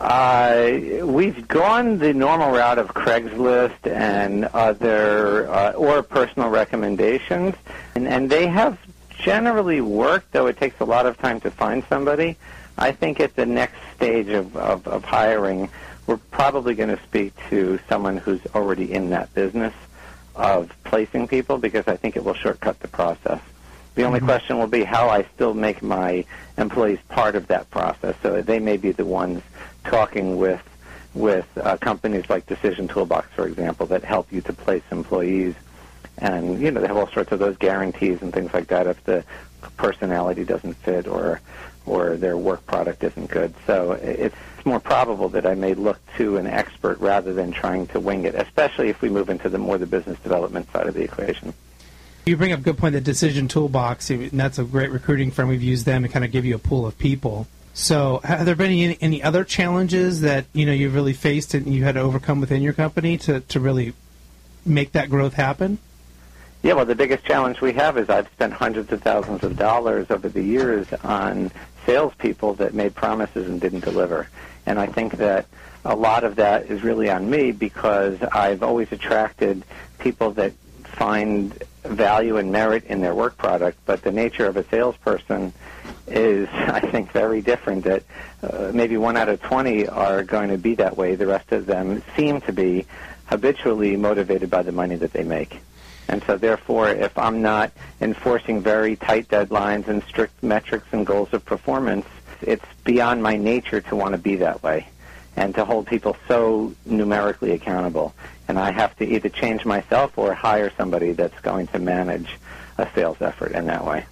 [0.00, 7.54] Uh, we've gone the normal route of Craigslist and other uh, or personal recommendations,
[7.94, 8.78] and, and they have
[9.10, 10.32] generally worked.
[10.32, 12.36] Though it takes a lot of time to find somebody.
[12.76, 15.70] I think at the next stage of, of, of hiring,
[16.06, 19.74] we're probably going to speak to someone who's already in that business
[20.34, 23.40] of placing people because I think it will shortcut the process.
[23.94, 26.24] The only question will be how I still make my
[26.58, 29.42] employees part of that process, so they may be the ones
[29.84, 30.60] talking with
[31.14, 35.54] with uh, companies like Decision Toolbox, for example, that help you to place employees,
[36.18, 38.86] and you know they have all sorts of those guarantees and things like that.
[38.86, 39.24] If the
[39.76, 41.40] personality doesn't fit or
[41.86, 43.54] or their work product isn't good.
[43.66, 48.00] So it's more probable that I may look to an expert rather than trying to
[48.00, 51.02] wing it, especially if we move into the more the business development side of the
[51.02, 51.52] equation.
[52.24, 55.48] You bring up a good point, the Decision Toolbox, and that's a great recruiting firm.
[55.48, 57.46] We've used them to kind of give you a pool of people.
[57.74, 61.66] So, have there been any, any other challenges that you know you've really faced and
[61.66, 63.92] you had to overcome within your company to, to really
[64.64, 65.78] make that growth happen?
[66.64, 70.06] Yeah, well, the biggest challenge we have is I've spent hundreds of thousands of dollars
[70.10, 71.50] over the years on
[71.84, 74.30] salespeople that made promises and didn't deliver.
[74.64, 75.44] And I think that
[75.84, 79.62] a lot of that is really on me because I've always attracted
[79.98, 84.64] people that find value and merit in their work product, but the nature of a
[84.70, 85.52] salesperson
[86.06, 87.84] is, I think, very different.
[87.84, 88.04] That
[88.42, 91.14] uh, maybe one out of 20 are going to be that way.
[91.14, 92.86] The rest of them seem to be
[93.26, 95.60] habitually motivated by the money that they make.
[96.08, 101.32] And so, therefore, if I'm not enforcing very tight deadlines and strict metrics and goals
[101.32, 102.06] of performance,
[102.42, 104.88] it's beyond my nature to want to be that way
[105.36, 108.14] and to hold people so numerically accountable.
[108.48, 112.38] And I have to either change myself or hire somebody that's going to manage
[112.78, 114.04] a sales effort in that way.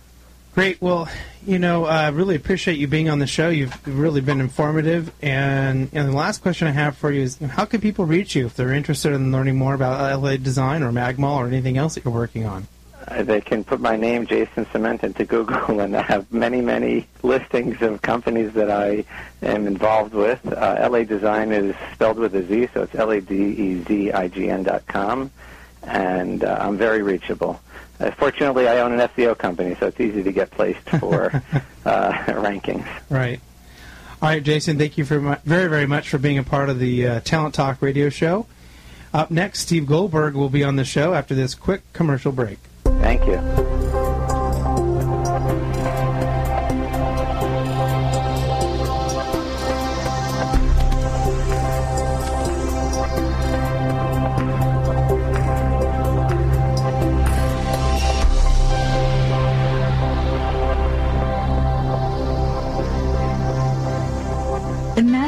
[0.55, 0.81] Great.
[0.81, 1.09] Well,
[1.47, 3.49] you know, I uh, really appreciate you being on the show.
[3.49, 5.13] You've really been informative.
[5.23, 8.47] And, and the last question I have for you is how can people reach you
[8.47, 12.15] if they're interested in learning more about LADezign or Magmall or anything else that you're
[12.15, 12.69] working on?
[13.09, 17.09] Uh, they can put my name, Jason Ciment, into Google, and I have many, many
[17.23, 19.05] listings of companies that I
[19.43, 20.41] am involved with.
[20.47, 25.33] Uh, LADezign is spelled with a Z, so it's L-A-D-E-Z-I-G-N dot com,
[25.83, 27.61] and uh, I'm very reachable.
[28.03, 31.27] Uh, fortunately, I own an SEO company, so it's easy to get placed for
[31.85, 32.87] uh, rankings.
[33.09, 33.41] Right.
[34.21, 37.07] All right, Jason, thank you very, very, very much for being a part of the
[37.07, 38.47] uh, Talent Talk radio show.
[39.15, 42.59] Up next, Steve Goldberg will be on the show after this quick commercial break.
[42.85, 43.52] Thank you.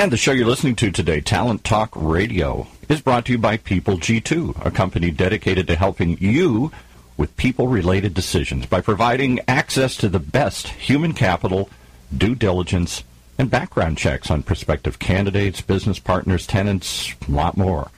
[0.00, 3.58] And the show you're listening to today, Talent Talk Radio, is brought to you by
[3.58, 6.72] People G2, a company dedicated to helping you
[7.18, 11.68] with people related decisions by providing access to the best human capital,
[12.16, 13.04] due diligence,
[13.36, 17.90] and background checks on prospective candidates, business partners, tenants, a lot more.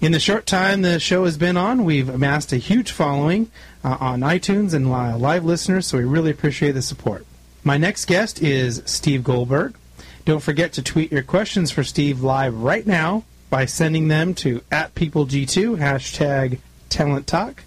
[0.00, 3.52] In the short time the show has been on, we've amassed a huge following
[3.84, 7.24] uh, on iTunes and live listeners, so we really appreciate the support.
[7.62, 9.76] My next guest is Steve Goldberg.
[10.24, 14.62] Don't forget to tweet your questions for Steve live right now by sending them to
[14.70, 16.58] at PeopleG2, hashtag
[16.88, 17.64] Talent Talk.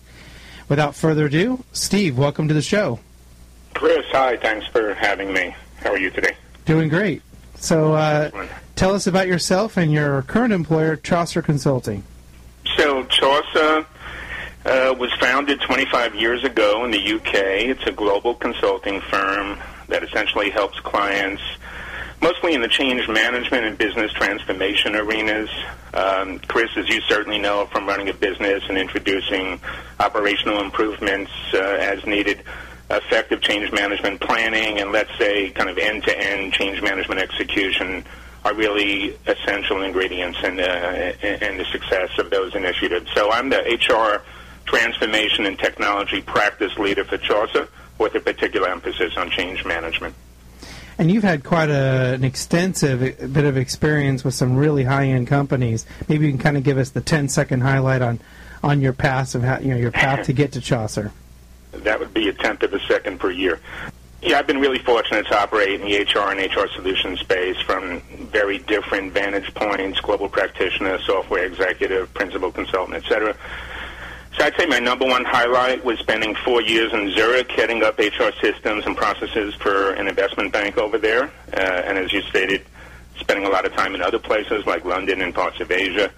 [0.70, 3.00] Without further ado, Steve, welcome to the show.
[3.74, 4.38] Chris, hi.
[4.38, 5.54] Thanks for having me.
[5.78, 6.36] How are you today?
[6.66, 7.22] Doing great.
[7.56, 12.04] So, uh, tell us about yourself and your current employer, Chaucer Consulting.
[12.78, 13.86] So, Chaucer
[14.66, 17.34] uh, was founded 25 years ago in the UK.
[17.34, 21.42] It's a global consulting firm that essentially helps clients
[22.24, 25.50] mostly in the change management and business transformation arenas.
[25.94, 29.60] Um, Chris, as you certainly know from running a business and introducing
[30.00, 32.42] operational improvements uh, as needed,
[32.90, 38.06] effective change management planning and let's say kind of end-to-end change management execution
[38.46, 43.10] are really essential ingredients in the, in the success of those initiatives.
[43.14, 44.24] So I'm the HR
[44.66, 50.16] transformation and technology practice leader for Chaucer with a particular emphasis on change management.
[51.04, 55.86] And you've had quite a, an extensive bit of experience with some really high-end companies.
[56.08, 58.22] Maybe you can kind of give us the 10-second highlight on,
[58.64, 61.12] on your path of how, you know your path to get to Chaucer.
[61.74, 63.60] That would be a tenth of a second per year.
[64.22, 68.00] Yeah, I've been really fortunate to operate in the HR and HR solution space from
[68.32, 73.36] very different vantage points, global practitioner, software executive, principal consultant, etc.
[74.38, 78.00] So I'd say my number one highlight was spending four years in Zurich heading up
[78.00, 81.26] HR systems and processes for an investment bank over there.
[81.56, 82.66] Uh, and as you stated,
[83.20, 86.12] spending a lot of time in other places like London and parts of Asia.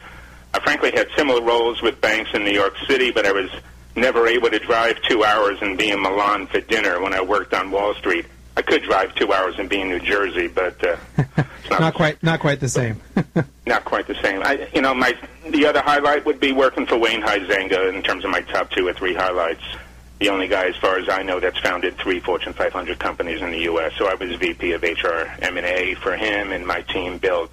[0.53, 3.49] I frankly had similar roles with banks in New York City, but I was
[3.95, 7.53] never able to drive two hours and be in Milan for dinner when I worked
[7.53, 8.25] on Wall Street.
[8.57, 10.95] I could drive two hours and be in New Jersey, but uh,
[11.69, 13.01] not, not quite not quite the same.
[13.65, 14.41] not quite the same.
[14.43, 15.13] I, you know, my
[15.49, 18.87] the other highlight would be working for Wayne Huizenga in terms of my top two
[18.87, 19.63] or three highlights.
[20.19, 23.51] The only guy, as far as I know, that's founded three Fortune 500 companies in
[23.51, 23.91] the U.S.
[23.97, 27.51] So I was VP of HR M&A for him, and my team built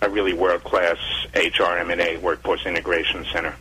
[0.00, 0.98] a really world-class
[1.34, 3.56] HR M&A workforce integration center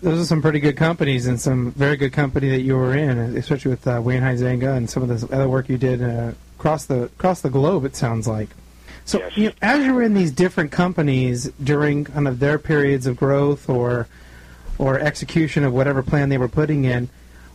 [0.00, 3.18] those are some pretty good companies and some very good company that you were in,
[3.36, 6.86] especially with uh, Wayne Huizenga and some of the other work you did uh, across
[6.86, 7.84] the across the globe.
[7.84, 8.48] It sounds like.
[9.04, 9.36] So, yes.
[9.36, 13.16] you know, as you were in these different companies during kind of their periods of
[13.16, 14.08] growth or
[14.78, 17.08] or execution of whatever plan they were putting in,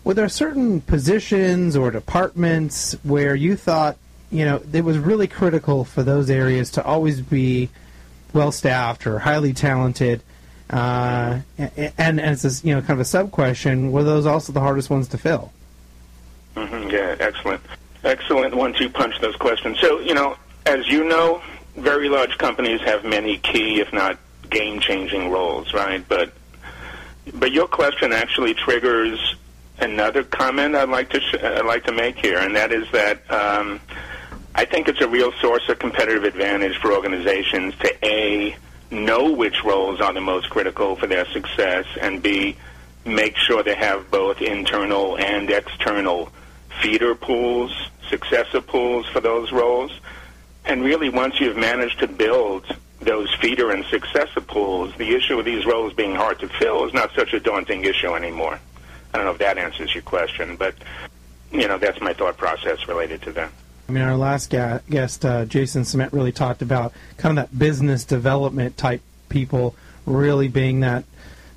[0.04, 3.98] were there certain positions or departments where you thought,
[4.32, 7.70] you know, it was really critical for those areas to always be
[8.34, 10.22] well staffed or highly talented?
[10.70, 14.60] Uh, and, and as you know, kind of a sub question, were those also the
[14.60, 15.52] hardest ones to fill?
[16.56, 17.62] Mm-hmm, yeah, excellent,
[18.04, 19.80] excellent one-two punch those questions.
[19.80, 21.42] So you know, as you know,
[21.76, 26.04] very large companies have many key, if not game-changing roles, right?
[26.08, 26.34] But
[27.34, 29.36] but your question actually triggers
[29.80, 33.30] another comment I'd like to sh- I'd like to make here, and that is that
[33.32, 33.80] um,
[34.56, 38.56] I think it's a real source of competitive advantage for organizations to a
[38.92, 42.58] know which roles are the most critical for their success, and B,
[43.06, 46.32] make sure they have both internal and external
[46.82, 47.72] feeder pools,
[48.10, 49.92] successor pools for those roles.
[50.66, 52.66] And really, once you've managed to build
[53.00, 56.94] those feeder and successor pools, the issue of these roles being hard to fill is
[56.94, 58.60] not such a daunting issue anymore.
[59.14, 60.76] I don't know if that answers your question, but
[61.52, 63.52] you know that's my thought process related to that.
[63.90, 67.58] I mean, our last ga- guest, uh, Jason Ciment, really talked about kind of that
[67.58, 69.76] business development type people
[70.06, 71.06] really being that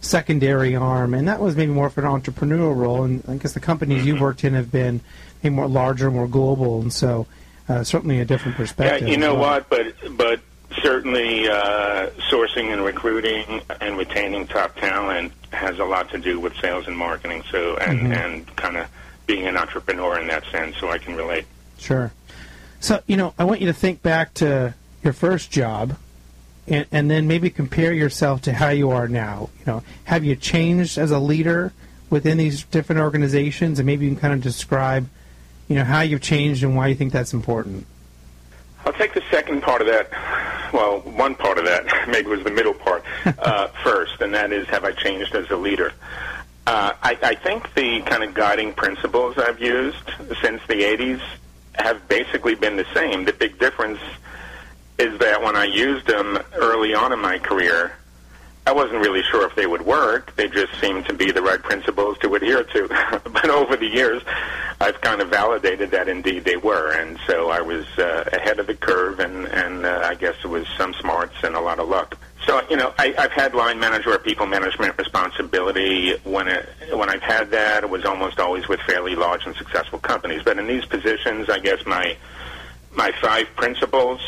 [0.00, 3.04] secondary arm, and that was maybe more for an entrepreneurial role.
[3.04, 5.00] And I guess the companies you've worked in have been
[5.42, 7.26] maybe more larger, more global, and so
[7.68, 9.06] uh, certainly a different perspective.
[9.06, 9.60] Yeah, you know well.
[9.60, 9.68] what?
[9.68, 10.40] But but
[10.82, 16.56] certainly uh, sourcing and recruiting and retaining top talent has a lot to do with
[16.56, 17.42] sales and marketing.
[17.50, 18.16] So and Mhm.
[18.16, 18.86] and kind of
[19.26, 20.78] being an entrepreneur in that sense.
[20.78, 21.44] So I can relate.
[21.78, 22.12] Sure.
[22.82, 25.96] So, you know, I want you to think back to your first job
[26.66, 29.50] and, and then maybe compare yourself to how you are now.
[29.60, 31.72] You know, have you changed as a leader
[32.10, 33.78] within these different organizations?
[33.78, 35.08] And maybe you can kind of describe,
[35.68, 37.86] you know, how you've changed and why you think that's important.
[38.84, 40.10] I'll take the second part of that.
[40.72, 43.04] Well, one part of that, maybe was the middle part
[43.38, 45.92] uh, first, and that is have I changed as a leader?
[46.66, 50.10] Uh, I, I think the kind of guiding principles I've used
[50.42, 51.22] since the 80s
[51.74, 53.24] have basically been the same.
[53.24, 54.00] The big difference
[54.98, 57.92] is that when I used them early on in my career,
[58.64, 60.36] I wasn't really sure if they would work.
[60.36, 62.88] They just seemed to be the right principles to adhere to.
[63.24, 64.22] but over the years,
[64.80, 68.68] I've kind of validated that indeed they were, and so I was uh, ahead of
[68.68, 71.88] the curve, and and uh, I guess it was some smarts and a lot of
[71.88, 72.16] luck.
[72.46, 76.16] So you know, I, I've had line manager or people management responsibility.
[76.24, 79.98] When it, when I've had that, it was almost always with fairly large and successful
[79.98, 80.42] companies.
[80.42, 82.16] But in these positions, I guess my
[82.94, 84.20] my five principles.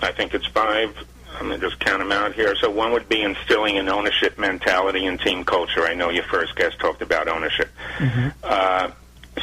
[0.00, 0.96] I think it's five.
[1.38, 2.54] I'm going to just count them out here.
[2.56, 5.84] So one would be instilling an ownership mentality and team culture.
[5.84, 7.70] I know your first guest talked about ownership.
[7.98, 8.28] Mm-hmm.
[8.42, 8.90] Uh,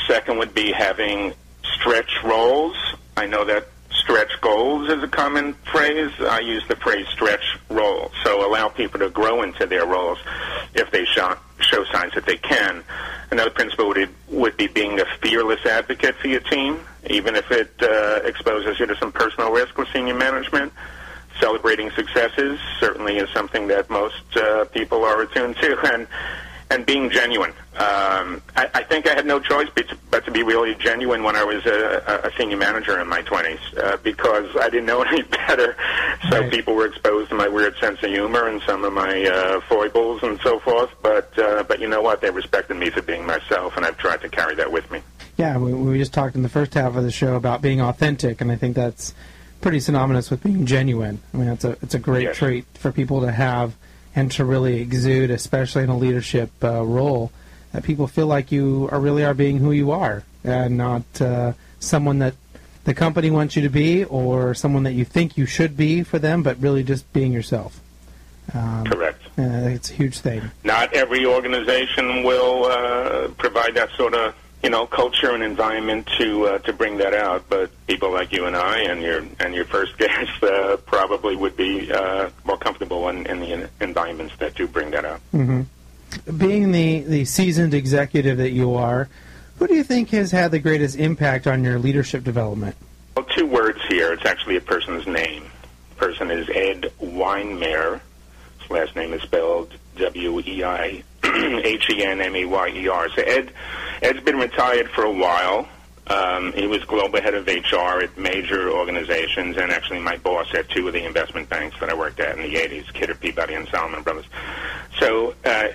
[0.08, 1.34] second would be having
[1.64, 2.78] stretch roles.
[3.18, 3.68] I know that
[4.02, 6.12] stretch goals is a common phrase.
[6.20, 8.12] I use the phrase stretch roles.
[8.24, 10.18] So allow people to grow into their roles
[10.74, 12.84] if they show, show signs that they can.
[13.30, 16.80] Another principle would, would be being a fearless advocate for your team,
[17.10, 20.74] even if it uh, exposes you to some personal risk with senior management
[21.40, 26.08] celebrating successes certainly is something that most uh, people are attuned to, and
[26.72, 27.52] and being genuine.
[27.76, 31.22] Um, I, I think I had no choice but to, but to be really genuine
[31.22, 35.02] when I was a, a senior manager in my 20s uh, because I didn't know
[35.12, 35.76] any better.
[36.30, 36.52] So right.
[36.52, 40.24] people were exposed to my weird sense of humor and some of my uh, foibles
[40.24, 40.90] and so forth.
[41.04, 42.22] But uh, but you know what?
[42.22, 45.02] They respected me for being myself, and I've tried to carry that with me.
[45.38, 48.42] Yeah, we, we just talked in the first half of the show about being authentic,
[48.42, 49.14] and I think that's
[49.60, 51.20] pretty synonymous with being genuine.
[51.34, 52.38] I mean, it's a it's a great yes.
[52.38, 53.76] trait for people to have
[54.16, 57.32] and to really exude, especially in a leadership uh, role,
[57.72, 61.54] that people feel like you are really are being who you are and not uh,
[61.80, 62.34] someone that
[62.84, 66.20] the company wants you to be or someone that you think you should be for
[66.20, 67.80] them, but really just being yourself.
[68.54, 69.22] Um, Correct.
[69.38, 70.42] Uh, it's a huge thing.
[70.64, 76.48] Not every organization will uh, provide that sort of you know, culture and environment to
[76.48, 77.46] uh, to bring that out.
[77.50, 81.58] But people like you and I and your and your first guest uh, probably would
[81.58, 85.22] be uh, more comfortable in, in the environments that do bring that out.
[85.34, 86.38] Mm-hmm.
[86.38, 89.10] Being the the seasoned executive that you are,
[89.58, 92.76] who do you think has had the greatest impact on your leadership development?
[93.16, 94.14] Well, two words here.
[94.14, 95.46] It's actually a person's name.
[95.90, 98.02] The person is Ed Weihenmayer.
[98.60, 101.04] His last name is spelled W E I
[101.64, 103.10] H E N M E Y E R.
[103.10, 103.52] So Ed
[104.02, 105.68] Ed's been retired for a while.
[106.08, 110.68] Um, he was global head of HR at major organizations, and actually my boss at
[110.70, 113.68] two of the investment banks that I worked at in the '80s, Kidder, Peabody, and
[113.70, 114.26] Salomon Brothers.
[115.00, 115.70] So, uh,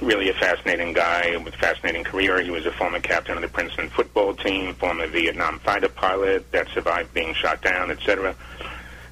[0.00, 2.42] really a fascinating guy with a fascinating career.
[2.42, 6.68] He was a former captain of the Princeton football team, former Vietnam fighter pilot that
[6.68, 8.34] survived being shot down, etc.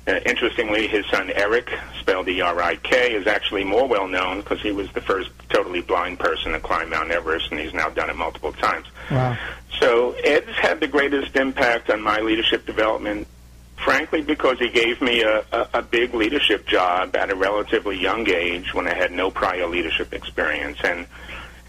[0.07, 4.91] Uh, interestingly, his son Erik, spelled E-R-I-K, is actually more well known because he was
[4.93, 8.53] the first totally blind person to climb Mount Everest, and he's now done it multiple
[8.53, 8.87] times.
[9.11, 9.37] Wow.
[9.79, 13.29] So Ed's had the greatest impact on my leadership development,
[13.77, 18.29] frankly, because he gave me a, a, a big leadership job at a relatively young
[18.29, 21.07] age when I had no prior leadership experience, and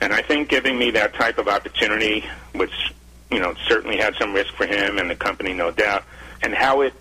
[0.02, 2.94] and I think giving me that type of opportunity, which
[3.30, 6.04] you know certainly had some risk for him and the company, no doubt,
[6.42, 6.94] and how it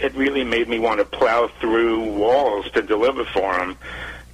[0.00, 3.76] it really made me want to plow through walls to deliver for them.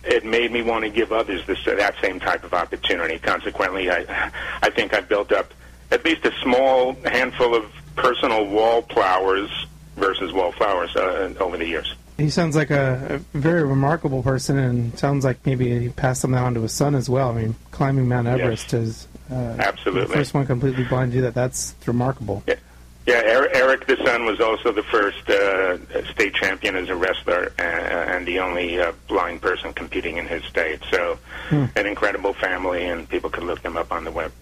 [0.04, 3.18] It made me want to give others this, that same type of opportunity.
[3.18, 4.30] Consequently, I,
[4.62, 5.52] I think I've built up
[5.90, 9.50] at least a small handful of personal wall plowers
[9.96, 11.94] versus wallflowers uh, over the years.
[12.16, 16.38] He sounds like a, a, very remarkable person, and sounds like maybe he passed something
[16.38, 17.30] on to his son as well.
[17.30, 18.82] I mean, climbing Mount Everest yes.
[18.82, 21.34] is uh, absolutely the first one completely blind to do that.
[21.34, 22.42] That's remarkable.
[22.46, 22.54] Yeah.
[23.06, 23.22] Yeah,
[23.54, 25.78] Erik, the son, was also the first uh,
[26.10, 30.42] state champion as a wrestler uh, and the only uh, blind person competing in his
[30.44, 30.80] state.
[30.90, 31.16] So,
[31.48, 31.66] hmm.
[31.76, 34.32] an incredible family, and people could look them up on the web.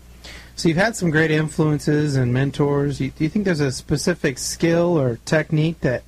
[0.56, 2.98] So, you've had some great influences and mentors.
[2.98, 6.02] Do you think there's a specific skill or technique that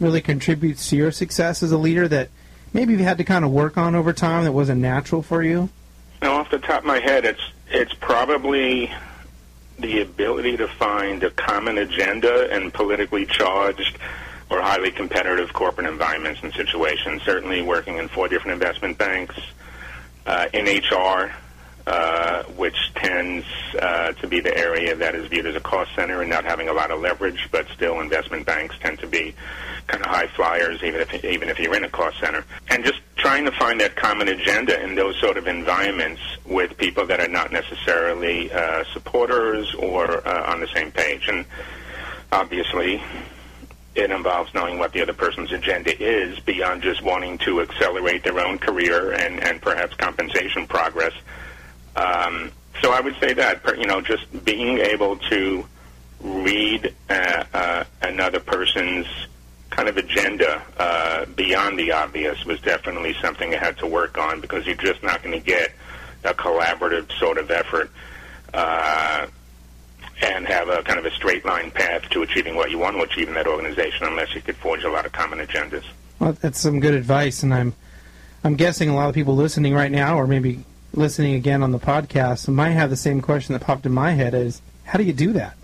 [0.00, 2.28] really contributes to your success as a leader that
[2.72, 5.68] maybe you've had to kind of work on over time that wasn't natural for you?
[6.20, 8.92] No, off the top of my head, it's it's probably
[9.78, 13.98] the ability to find a common agenda in politically charged
[14.50, 17.22] or highly competitive corporate environments and situations.
[17.22, 19.36] Certainly, working in four different investment banks,
[20.26, 21.32] uh, in HR,
[21.86, 23.44] uh, which tends
[23.78, 26.68] uh, to be the area that is viewed as a cost center and not having
[26.68, 29.34] a lot of leverage, but still investment banks tend to be
[29.86, 33.00] kind of high flyers, even if even if you're in a cost center, and just
[33.16, 37.28] trying to find that common agenda in those sort of environments with people that are
[37.28, 41.44] not necessarily uh, supporters or uh, on the same page, and
[42.32, 43.02] obviously.
[43.96, 48.40] It involves knowing what the other person's agenda is beyond just wanting to accelerate their
[48.40, 51.12] own career and, and perhaps compensation progress.
[51.96, 52.50] Um,
[52.82, 55.66] so I would say that, you know, just being able to
[56.20, 59.06] read uh, uh, another person's
[59.70, 64.40] kind of agenda uh, beyond the obvious was definitely something I had to work on
[64.40, 65.72] because you're just not going to get
[66.24, 67.90] a collaborative sort of effort
[68.54, 69.26] uh,
[70.22, 73.02] and have a kind of a straight line path to achieving what you want to
[73.02, 75.84] achieve in that organization unless you could forge a lot of common agendas.
[76.18, 77.74] Well, that's some good advice, and I'm
[78.44, 80.64] I'm guessing a lot of people listening right now, or maybe
[80.96, 84.34] listening again on the podcast, might have the same question that popped in my head:
[84.34, 85.56] is how do you do that?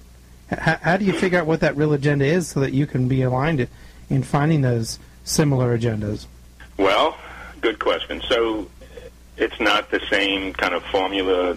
[0.51, 3.09] How, how do you figure out what that real agenda is so that you can
[3.09, 3.69] be aligned
[4.09, 6.27] in finding those similar agendas?
[6.77, 7.17] Well,
[7.61, 8.21] good question.
[8.29, 8.69] So
[9.37, 11.57] it's not the same kind of formula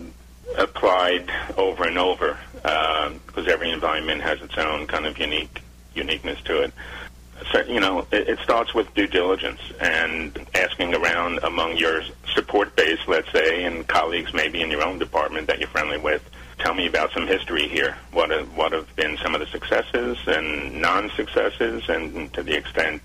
[0.57, 5.61] applied over and over because uh, every environment has its own kind of unique
[5.95, 6.73] uniqueness to it.
[7.67, 12.01] You know, it, it starts with due diligence and asking around among your
[12.33, 16.23] support base, let's say, and colleagues maybe in your own department that you're friendly with.
[16.59, 17.97] Tell me about some history here.
[18.11, 23.01] What have, what have been some of the successes and non-successes, and to the extent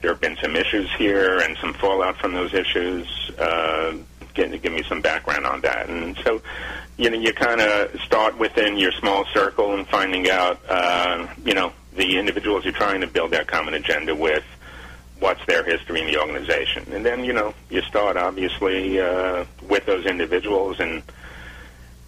[0.00, 3.30] there have been some issues here and some fallout from those issues.
[3.38, 3.96] Uh,
[4.34, 5.88] give, give me some background on that.
[5.88, 6.40] And so,
[6.96, 11.54] you know, you kind of start within your small circle and finding out, uh, you
[11.54, 14.44] know, the individuals you're trying to build that common agenda with,
[15.18, 16.90] what's their history in the organization.
[16.92, 21.02] And then, you know, you start obviously uh, with those individuals and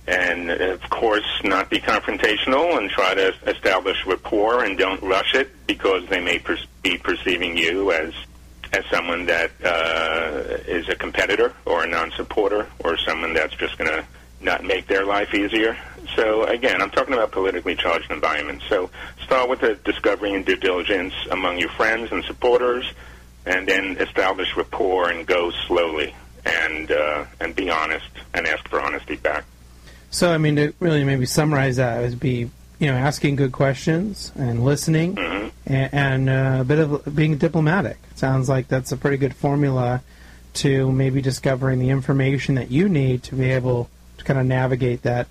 [0.07, 5.51] and of course not be confrontational and try to establish rapport and don't rush it
[5.67, 8.13] because they may per- be perceiving you as
[8.73, 13.91] as someone that uh, is a competitor or a non-supporter or someone that's just going
[13.91, 14.05] to
[14.41, 15.77] not make their life easier.
[16.17, 18.65] So again, I'm talking about politically charged environments.
[18.69, 18.91] So
[19.23, 22.91] start with the discovery and due diligence among your friends and supporters,
[23.47, 26.15] and then establish rapport and go slowly
[26.45, 29.45] and uh, and be honest and ask for honesty back.
[30.11, 34.33] So I mean, to really maybe summarize that would be you know asking good questions
[34.35, 35.49] and listening, mm-hmm.
[35.73, 37.99] and, and uh, a bit of being diplomatic.
[38.11, 40.03] It Sounds like that's a pretty good formula
[40.53, 43.89] to maybe discovering the information that you need to be able
[44.21, 45.27] to kind of navigate that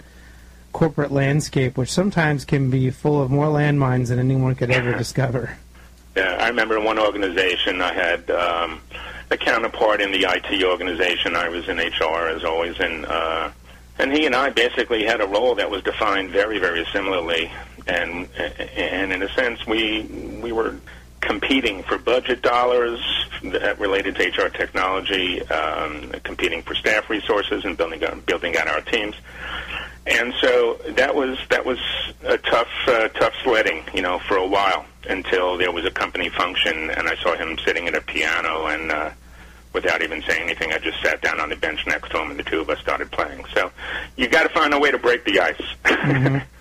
[0.74, 5.58] corporate landscape, which sometimes can be full of more landmines than anyone could ever discover.
[6.16, 8.82] Yeah, I remember in one organization I had um,
[9.32, 11.36] a counterpart in the IT organization.
[11.36, 13.52] I was in HR as always, and uh,
[14.00, 17.52] and he and I basically had a role that was defined very, very similarly,
[17.88, 20.04] and and in a sense we
[20.42, 20.76] we were
[21.22, 23.00] competing for budget dollars
[23.44, 28.68] that related to HR technology, um, competing for staff resources, and building out, building out
[28.68, 29.16] our teams.
[30.06, 31.80] And so that was that was
[32.24, 36.30] a tough uh, tough sledding, you know, for a while until there was a company
[36.30, 39.12] function, and I saw him sitting at a piano, and uh,
[39.74, 42.40] without even saying anything, I just sat down on the bench next to him, and
[42.40, 43.46] the two of us started playing.
[43.54, 43.72] So
[44.18, 45.62] you got to find a way to break the ice.
[45.84, 46.38] mm-hmm.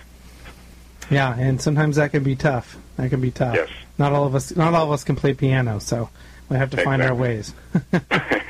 [1.11, 2.76] Yeah, and sometimes that can be tough.
[2.99, 3.55] That can be tough.
[3.55, 3.68] Yes.
[3.96, 4.55] Not all of us.
[4.55, 6.11] Not all of us can play piano, so
[6.49, 7.55] we have to find our ways.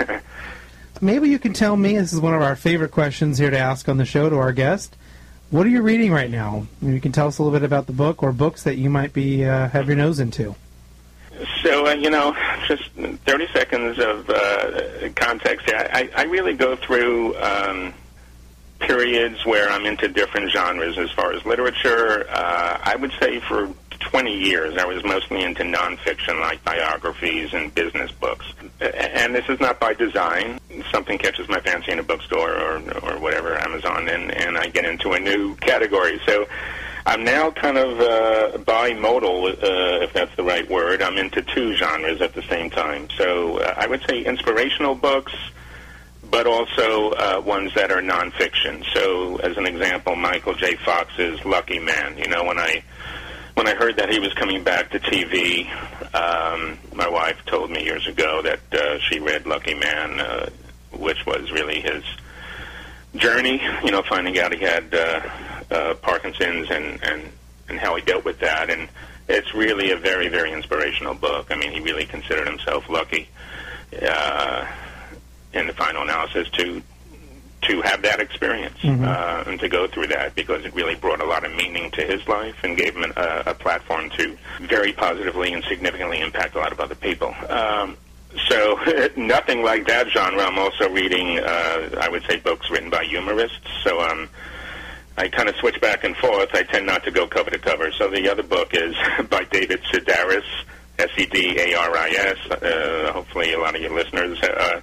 [1.03, 1.99] Maybe you can tell me.
[1.99, 4.53] This is one of our favorite questions here to ask on the show to our
[4.53, 4.97] guest.
[5.51, 6.67] What are you reading right now?
[6.81, 9.13] You can tell us a little bit about the book or books that you might
[9.13, 10.55] be uh, have your nose into.
[11.63, 12.35] So uh, you know,
[12.67, 15.89] just 30 seconds of uh, context here.
[15.93, 17.93] I, I really go through um,
[18.81, 22.27] periods where I'm into different genres as far as literature.
[22.31, 23.69] Uh, I would say for
[24.01, 28.47] 20 years, I was mostly into nonfiction, like biographies and business books.
[28.81, 30.61] And this is not by design.
[30.91, 34.85] Something catches my fancy in a bookstore or, or whatever, Amazon, and, and I get
[34.85, 36.21] into a new category.
[36.27, 36.47] So
[37.07, 41.03] I'm now kind of uh, bimodal, uh, if that's the right word.
[41.03, 43.09] I'm into two genres at the same time.
[43.17, 45.33] So uh, I would say inspirational books,
[46.31, 48.85] but also uh, ones that are nonfiction.
[48.93, 50.77] So, as an example, Michael J.
[50.77, 52.19] Fox's Lucky Man.
[52.19, 52.83] You know, when I
[53.59, 55.69] when I heard that he was coming back to TV,
[56.15, 60.49] um, my wife told me years ago that uh, she read Lucky Man, uh,
[60.93, 62.05] which was really his
[63.17, 63.61] journey.
[63.83, 65.21] You know, finding out he had uh,
[65.73, 67.33] uh, Parkinson's and and
[67.69, 68.89] and how he dealt with that, and
[69.29, 71.49] it's really a very very inspirational book.
[71.51, 73.29] I mean, he really considered himself lucky
[74.01, 74.67] uh,
[75.53, 76.81] in the final analysis to
[77.63, 79.05] to have that experience mm-hmm.
[79.05, 82.03] uh, and to go through that because it really brought a lot of meaning to
[82.03, 86.59] his life and gave him a, a platform to very positively and significantly impact a
[86.59, 87.35] lot of other people.
[87.49, 87.97] Um,
[88.49, 88.79] so
[89.17, 90.43] nothing like that genre.
[90.43, 93.67] I'm also reading, uh, I would say, books written by humorists.
[93.83, 94.29] So um,
[95.17, 96.51] I kind of switch back and forth.
[96.55, 97.91] I tend not to go cover to cover.
[97.93, 98.95] So the other book is
[99.31, 100.45] by David Sedaris,
[100.99, 102.51] S-E-D-A-R-I-S.
[102.51, 104.81] Uh, hopefully a lot of your listeners uh,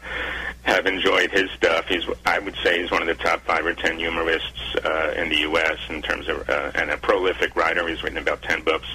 [0.64, 1.86] have enjoyed his stuff.
[1.88, 5.30] He's, I would say, he's one of the top five or ten humorists uh, in
[5.30, 5.78] the U.S.
[5.90, 7.88] in terms of, uh, and a prolific writer.
[7.88, 8.88] He's written about ten books.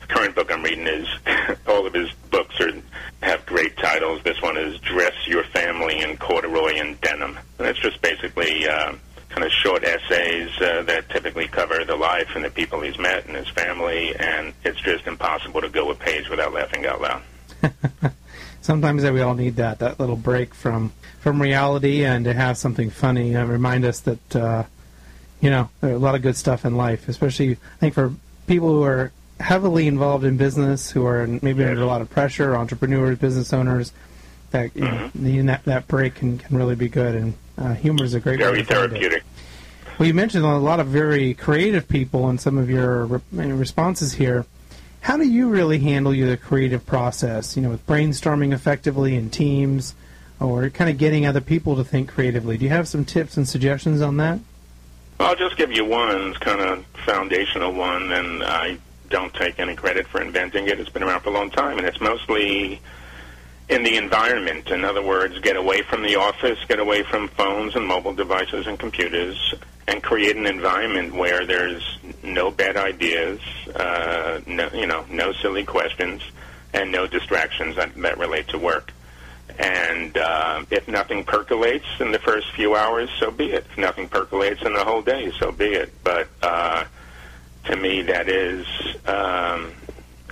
[0.00, 1.08] The current book I'm reading is
[1.66, 2.72] all of his books are
[3.22, 4.22] have great titles.
[4.22, 8.94] This one is "Dress Your Family in Corduroy and Denim," and it's just basically uh,
[9.32, 13.26] kind of short essays uh, that typically cover the life and the people he's met
[13.26, 17.22] and his family, and it's just impossible to go a page without laughing out loud.
[18.60, 22.90] Sometimes we all need that that little break from from reality and to have something
[22.90, 24.64] funny and remind us that uh,
[25.40, 28.12] you know there's a lot of good stuff in life, especially I think for
[28.46, 32.54] people who are heavily involved in business, who are maybe under a lot of pressure,
[32.54, 33.92] entrepreneurs, business owners.
[34.50, 38.04] That you know, needing that, that break can, can really be good, and uh, humor
[38.04, 38.88] is a great way Very to find it.
[38.90, 39.22] therapeutic.
[39.98, 44.14] Well, you mentioned a lot of very creative people in some of your re- responses
[44.14, 44.46] here.
[45.02, 47.56] How do you really handle your creative process?
[47.56, 49.94] You know, with brainstorming effectively in teams,
[50.40, 52.56] or kind of getting other people to think creatively.
[52.56, 54.40] Do you have some tips and suggestions on that?
[55.20, 58.78] I'll just give you one, it's kind of foundational one, and I
[59.08, 60.80] don't take any credit for inventing it.
[60.80, 62.80] It's been around for a long time, and it's mostly
[63.72, 64.68] in the environment.
[64.68, 68.66] In other words, get away from the office, get away from phones and mobile devices
[68.66, 69.54] and computers,
[69.88, 73.40] and create an environment where there's no bad ideas,
[73.74, 76.22] uh, no, you know, no silly questions,
[76.74, 78.92] and no distractions that, that relate to work.
[79.58, 83.66] And uh, if nothing percolates in the first few hours, so be it.
[83.70, 85.92] If nothing percolates in the whole day, so be it.
[86.04, 86.84] But uh,
[87.64, 88.66] to me, that is
[89.06, 89.72] um,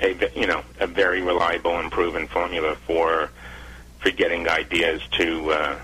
[0.02, 3.30] a you know a very reliable and proven formula for
[4.00, 5.50] for getting ideas to.
[5.50, 5.78] Uh,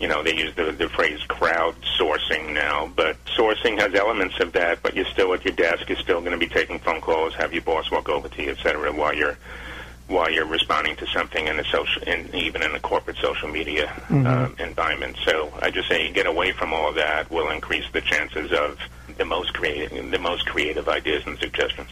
[0.00, 4.82] you know, they use the, the phrase crowdsourcing now, but sourcing has elements of that.
[4.82, 5.88] But you're still at your desk.
[5.88, 8.50] You're still going to be taking phone calls, have your boss walk over to you,
[8.50, 9.38] et cetera, while you're
[10.08, 13.92] while you're responding to something in the social, in, even in the corporate social media
[14.10, 15.16] um, environment.
[15.24, 18.78] So I just say get away from all of that will increase the chances of
[19.16, 21.88] the most creative, the most creative ideas and suggestions.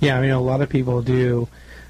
[0.00, 1.48] Yeah, I mean, a lot of people do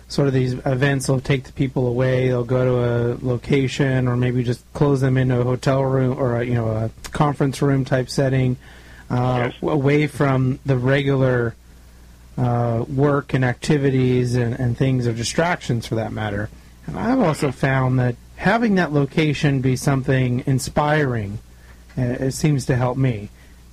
[0.09, 1.07] sort of these events.
[1.07, 2.29] They'll take the people away.
[2.29, 6.41] They'll go to a location, or maybe just close them into a hotel room or
[6.41, 8.57] a, you know a conference room type setting,
[9.11, 9.55] uh, Yes.
[9.63, 11.55] away from the regular
[12.39, 16.49] uh, work and activities and, and things or distractions for that matter.
[16.87, 21.39] And I've also found that having that location be something inspiring,
[21.99, 23.29] uh, it seems to help me.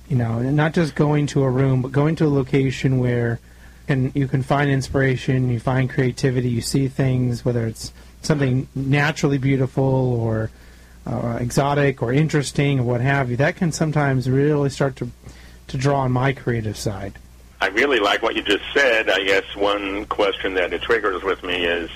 [0.08, 3.40] You know, not just going to a room, but going to a location where
[3.88, 7.92] and you can find inspiration, you find creativity, you see things, whether it's
[8.22, 10.50] something naturally beautiful or
[11.06, 13.36] uh, exotic or interesting or what have you.
[13.36, 15.10] That can sometimes really start to
[15.68, 17.18] to draw on my creative side.
[17.60, 19.10] I really like what you just said.
[19.10, 21.90] I guess one question that it triggers with me is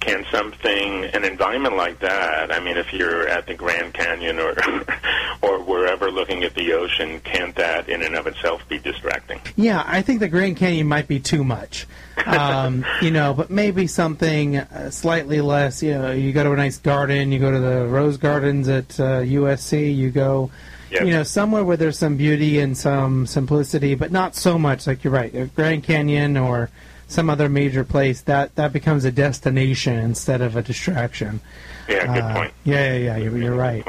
[0.00, 4.54] can something, an environment like that, I mean, if you're at the Grand Canyon or,
[5.42, 9.40] or wherever looking at the ocean, can't that in and of itself be distracting?
[9.56, 11.86] Yeah, I think the Grand Canyon might be too much.
[12.26, 15.82] Um, you know, but maybe something uh, slightly less.
[15.82, 18.98] You know, you go to a nice garden, you go to the rose gardens at
[19.00, 20.50] uh, USC, you go,
[20.90, 21.02] Yes.
[21.04, 24.86] you know, somewhere where there's some beauty and some simplicity, but not so much.
[24.86, 26.70] Like you're right, Grand Canyon or
[27.08, 31.40] some other major place that that becomes a destination instead of a distraction.
[31.88, 32.54] Yeah, good Uh, point.
[32.64, 33.16] Yeah, yeah, yeah.
[33.16, 33.84] You're, you're right.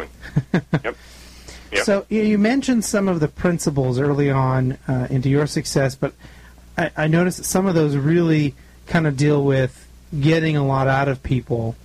[0.54, 0.96] Yep.
[1.72, 1.84] Yep.
[1.86, 6.14] So you, you mentioned some of the principles early on uh, into your success, but
[6.78, 8.56] I, I noticed that some of those really
[8.88, 9.88] kind of deal with
[10.20, 11.76] getting a lot out of people.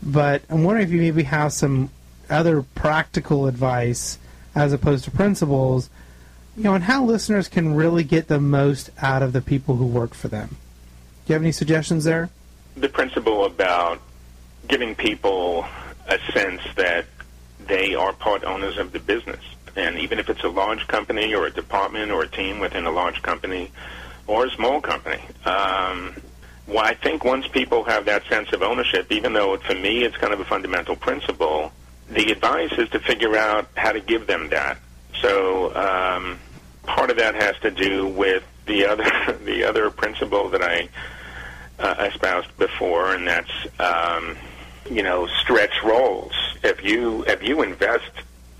[0.00, 1.90] But I'm wondering if you maybe have some
[2.30, 4.18] other practical advice
[4.54, 5.90] as opposed to principles,
[6.56, 9.86] you know, and how listeners can really get the most out of the people who
[9.86, 10.56] work for them.
[11.24, 12.30] Do you have any suggestions there?
[12.76, 14.00] the principle about
[14.66, 15.66] giving people
[16.08, 17.06] a sense that
[17.66, 19.42] they are part owners of the business.
[19.76, 22.90] And even if it's a large company or a department or a team within a
[22.90, 23.70] large company
[24.26, 26.14] or a small company, um,
[26.66, 30.16] well, I think once people have that sense of ownership, even though for me it's
[30.16, 31.72] kind of a fundamental principle,
[32.08, 34.78] the advice is to figure out how to give them that.
[35.20, 36.38] So um,
[36.84, 40.88] part of that has to do with the other the other principle that I
[41.78, 44.36] uh, espoused before, and that's um,
[44.90, 46.32] you know stretch roles.
[46.62, 48.10] If you if you invest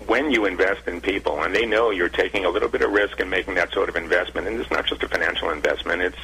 [0.07, 3.19] when you invest in people, and they know you're taking a little bit of risk
[3.19, 6.17] in making that sort of investment, and it's not just a financial investment, it's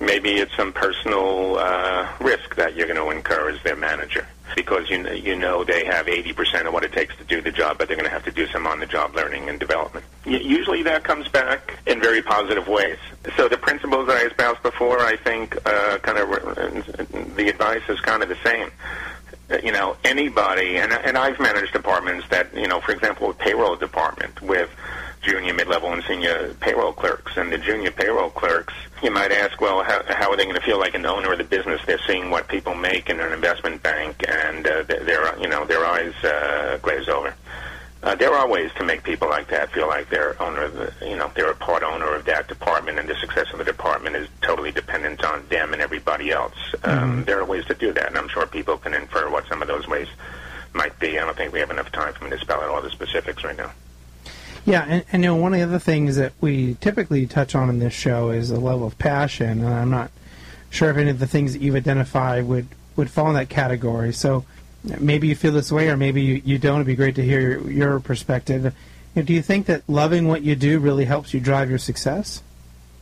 [0.00, 4.88] maybe it's some personal uh, risk that you're going to incur as their manager because
[4.90, 7.88] you you know they have 80% of what it takes to do the job, but
[7.88, 10.04] they're going to have to do some on-the-job learning and development.
[10.24, 12.98] Usually that comes back in very positive ways.
[13.36, 18.00] So the principles that I espoused before, I think, uh, kind of the advice is
[18.00, 18.70] kind of the same.
[19.50, 23.34] Uh, You know, anybody, and, and I've managed departments that, you know, for example, a
[23.34, 24.68] payroll department with
[25.26, 27.36] junior, mid-level, and senior payroll clerks.
[27.36, 30.62] And the junior payroll clerks, you might ask, well, how, how are they going to
[30.62, 31.80] feel like an owner of the business?
[31.84, 35.84] They're seeing what people make in an investment bank, and uh, their, you know, their
[35.84, 37.34] eyes uh, glaze over.
[38.06, 40.92] uh, there are ways to make people like that feel like they're owner of the,
[41.02, 44.14] you know, they're a part owner of that department, and the success of the department
[44.14, 46.54] is totally dependent on them and everybody else.
[46.84, 49.60] Um, There are ways to do that, and I'm sure people can infer what some
[49.60, 50.08] of those ways
[50.72, 51.18] might be.
[51.18, 53.42] I don't think we have enough time for me to spell out all the specifics
[53.42, 53.72] right now.
[54.66, 57.70] Yeah, and, and you know, one of the other things that we typically touch on
[57.70, 60.10] in this show is the level of passion, and I'm not
[60.70, 64.12] sure if any of the things that you've identified would, would fall in that category.
[64.12, 64.44] So
[64.98, 66.76] maybe you feel this way, or maybe you, you don't.
[66.76, 68.64] It'd be great to hear your, your perspective.
[69.14, 71.78] You know, do you think that loving what you do really helps you drive your
[71.78, 72.42] success?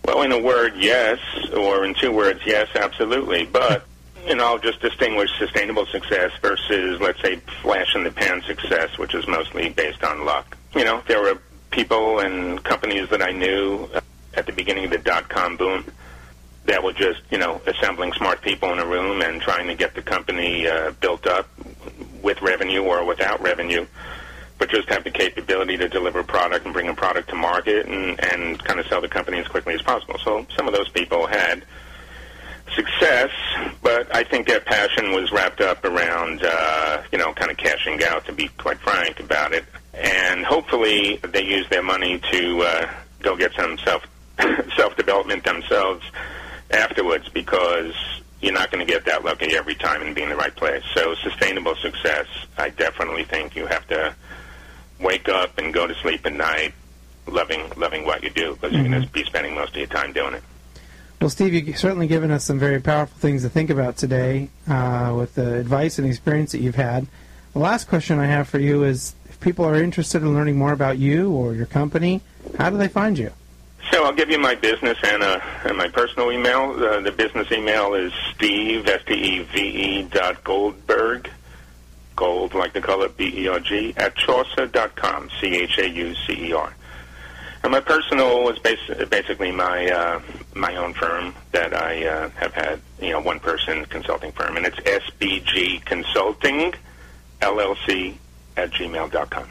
[0.04, 1.18] Well, in a word, yes,
[1.56, 3.46] or in two words, yes, absolutely.
[3.46, 3.86] But
[4.34, 9.14] know, I'll just distinguish sustainable success versus, let's say, flash in the pan success, which
[9.14, 10.56] is mostly based on luck.
[10.74, 11.40] You know, there were
[11.74, 14.00] people and companies that I knew uh,
[14.34, 15.84] at the beginning of the dot com boom
[16.66, 19.94] that were just, you know, assembling smart people in a room and trying to get
[19.94, 21.46] the company uh, built up
[22.22, 23.84] with revenue or without revenue,
[24.58, 28.18] but just have the capability to deliver product and bring a product to market and,
[28.32, 30.16] and kind of sell the company as quickly as possible.
[30.24, 31.64] So some of those people had
[32.74, 33.30] success,
[33.82, 38.02] but I think their passion was wrapped up around, uh, you know, kind of cashing
[38.04, 39.64] out, to be quite frank about it.
[39.96, 42.90] And hopefully they use their money to uh,
[43.20, 44.06] go get some self
[44.76, 46.04] self development themselves
[46.70, 47.94] afterwards, because
[48.40, 50.82] you're not going to get that lucky every time and be in the right place.
[50.94, 52.26] So sustainable success,
[52.58, 54.14] I definitely think you have to
[54.98, 56.74] wake up and go to sleep at night
[57.26, 60.12] loving loving what you do, because you're going to be spending most of your time
[60.12, 60.42] doing it.
[61.20, 65.14] Well, Steve, you've certainly given us some very powerful things to think about today uh,
[65.16, 67.06] with the advice and experience that you've had.
[67.54, 70.72] The last question I have for you is if people are interested in learning more
[70.72, 72.20] about you or your company,
[72.56, 73.32] how do they find you?
[73.90, 76.70] So I'll give you my business and, uh, and my personal email.
[76.70, 81.28] Uh, the business email is steve, S-T-E-V-E dot Goldberg,
[82.16, 86.74] gold like the color B-E-R-G, at chaucer dot com, C-H-A-U-C-E-R.
[87.62, 90.20] And my personal is bas- basically my uh,
[90.54, 94.66] my own firm that I uh, have had, you know, one person consulting firm, and
[94.66, 96.74] it's SBG Consulting
[97.40, 98.18] LLC
[98.56, 99.48] at gmail.com.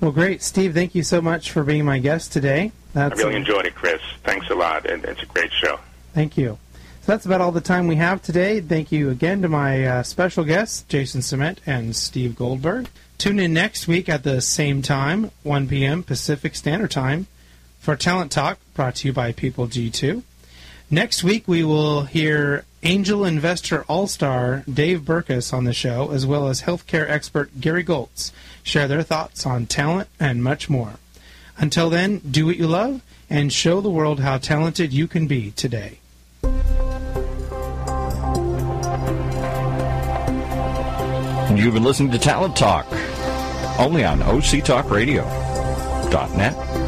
[0.00, 0.42] Well, great.
[0.42, 2.72] Steve, thank you so much for being my guest today.
[2.92, 4.00] That's, I really enjoyed it, Chris.
[4.24, 4.84] Thanks a lot.
[4.84, 5.78] and It's a great show.
[6.12, 6.58] Thank you.
[7.02, 8.60] So that's about all the time we have today.
[8.60, 12.88] Thank you again to my uh, special guests, Jason Ciment and Steve Goldberg.
[13.18, 16.02] Tune in next week at the same time, 1 p.m.
[16.02, 17.26] Pacific Standard Time,
[17.78, 20.22] for Talent Talk, brought to you by People G2.
[20.90, 26.26] Next week, we will hear angel investor all star Dave Burkus on the show, as
[26.26, 30.94] well as healthcare expert Gary Goltz, share their thoughts on talent and much more.
[31.56, 35.52] Until then, do what you love and show the world how talented you can be
[35.52, 35.98] today.
[41.54, 42.86] You've been listening to Talent Talk,
[43.78, 46.81] only on OCTalkRadio.net.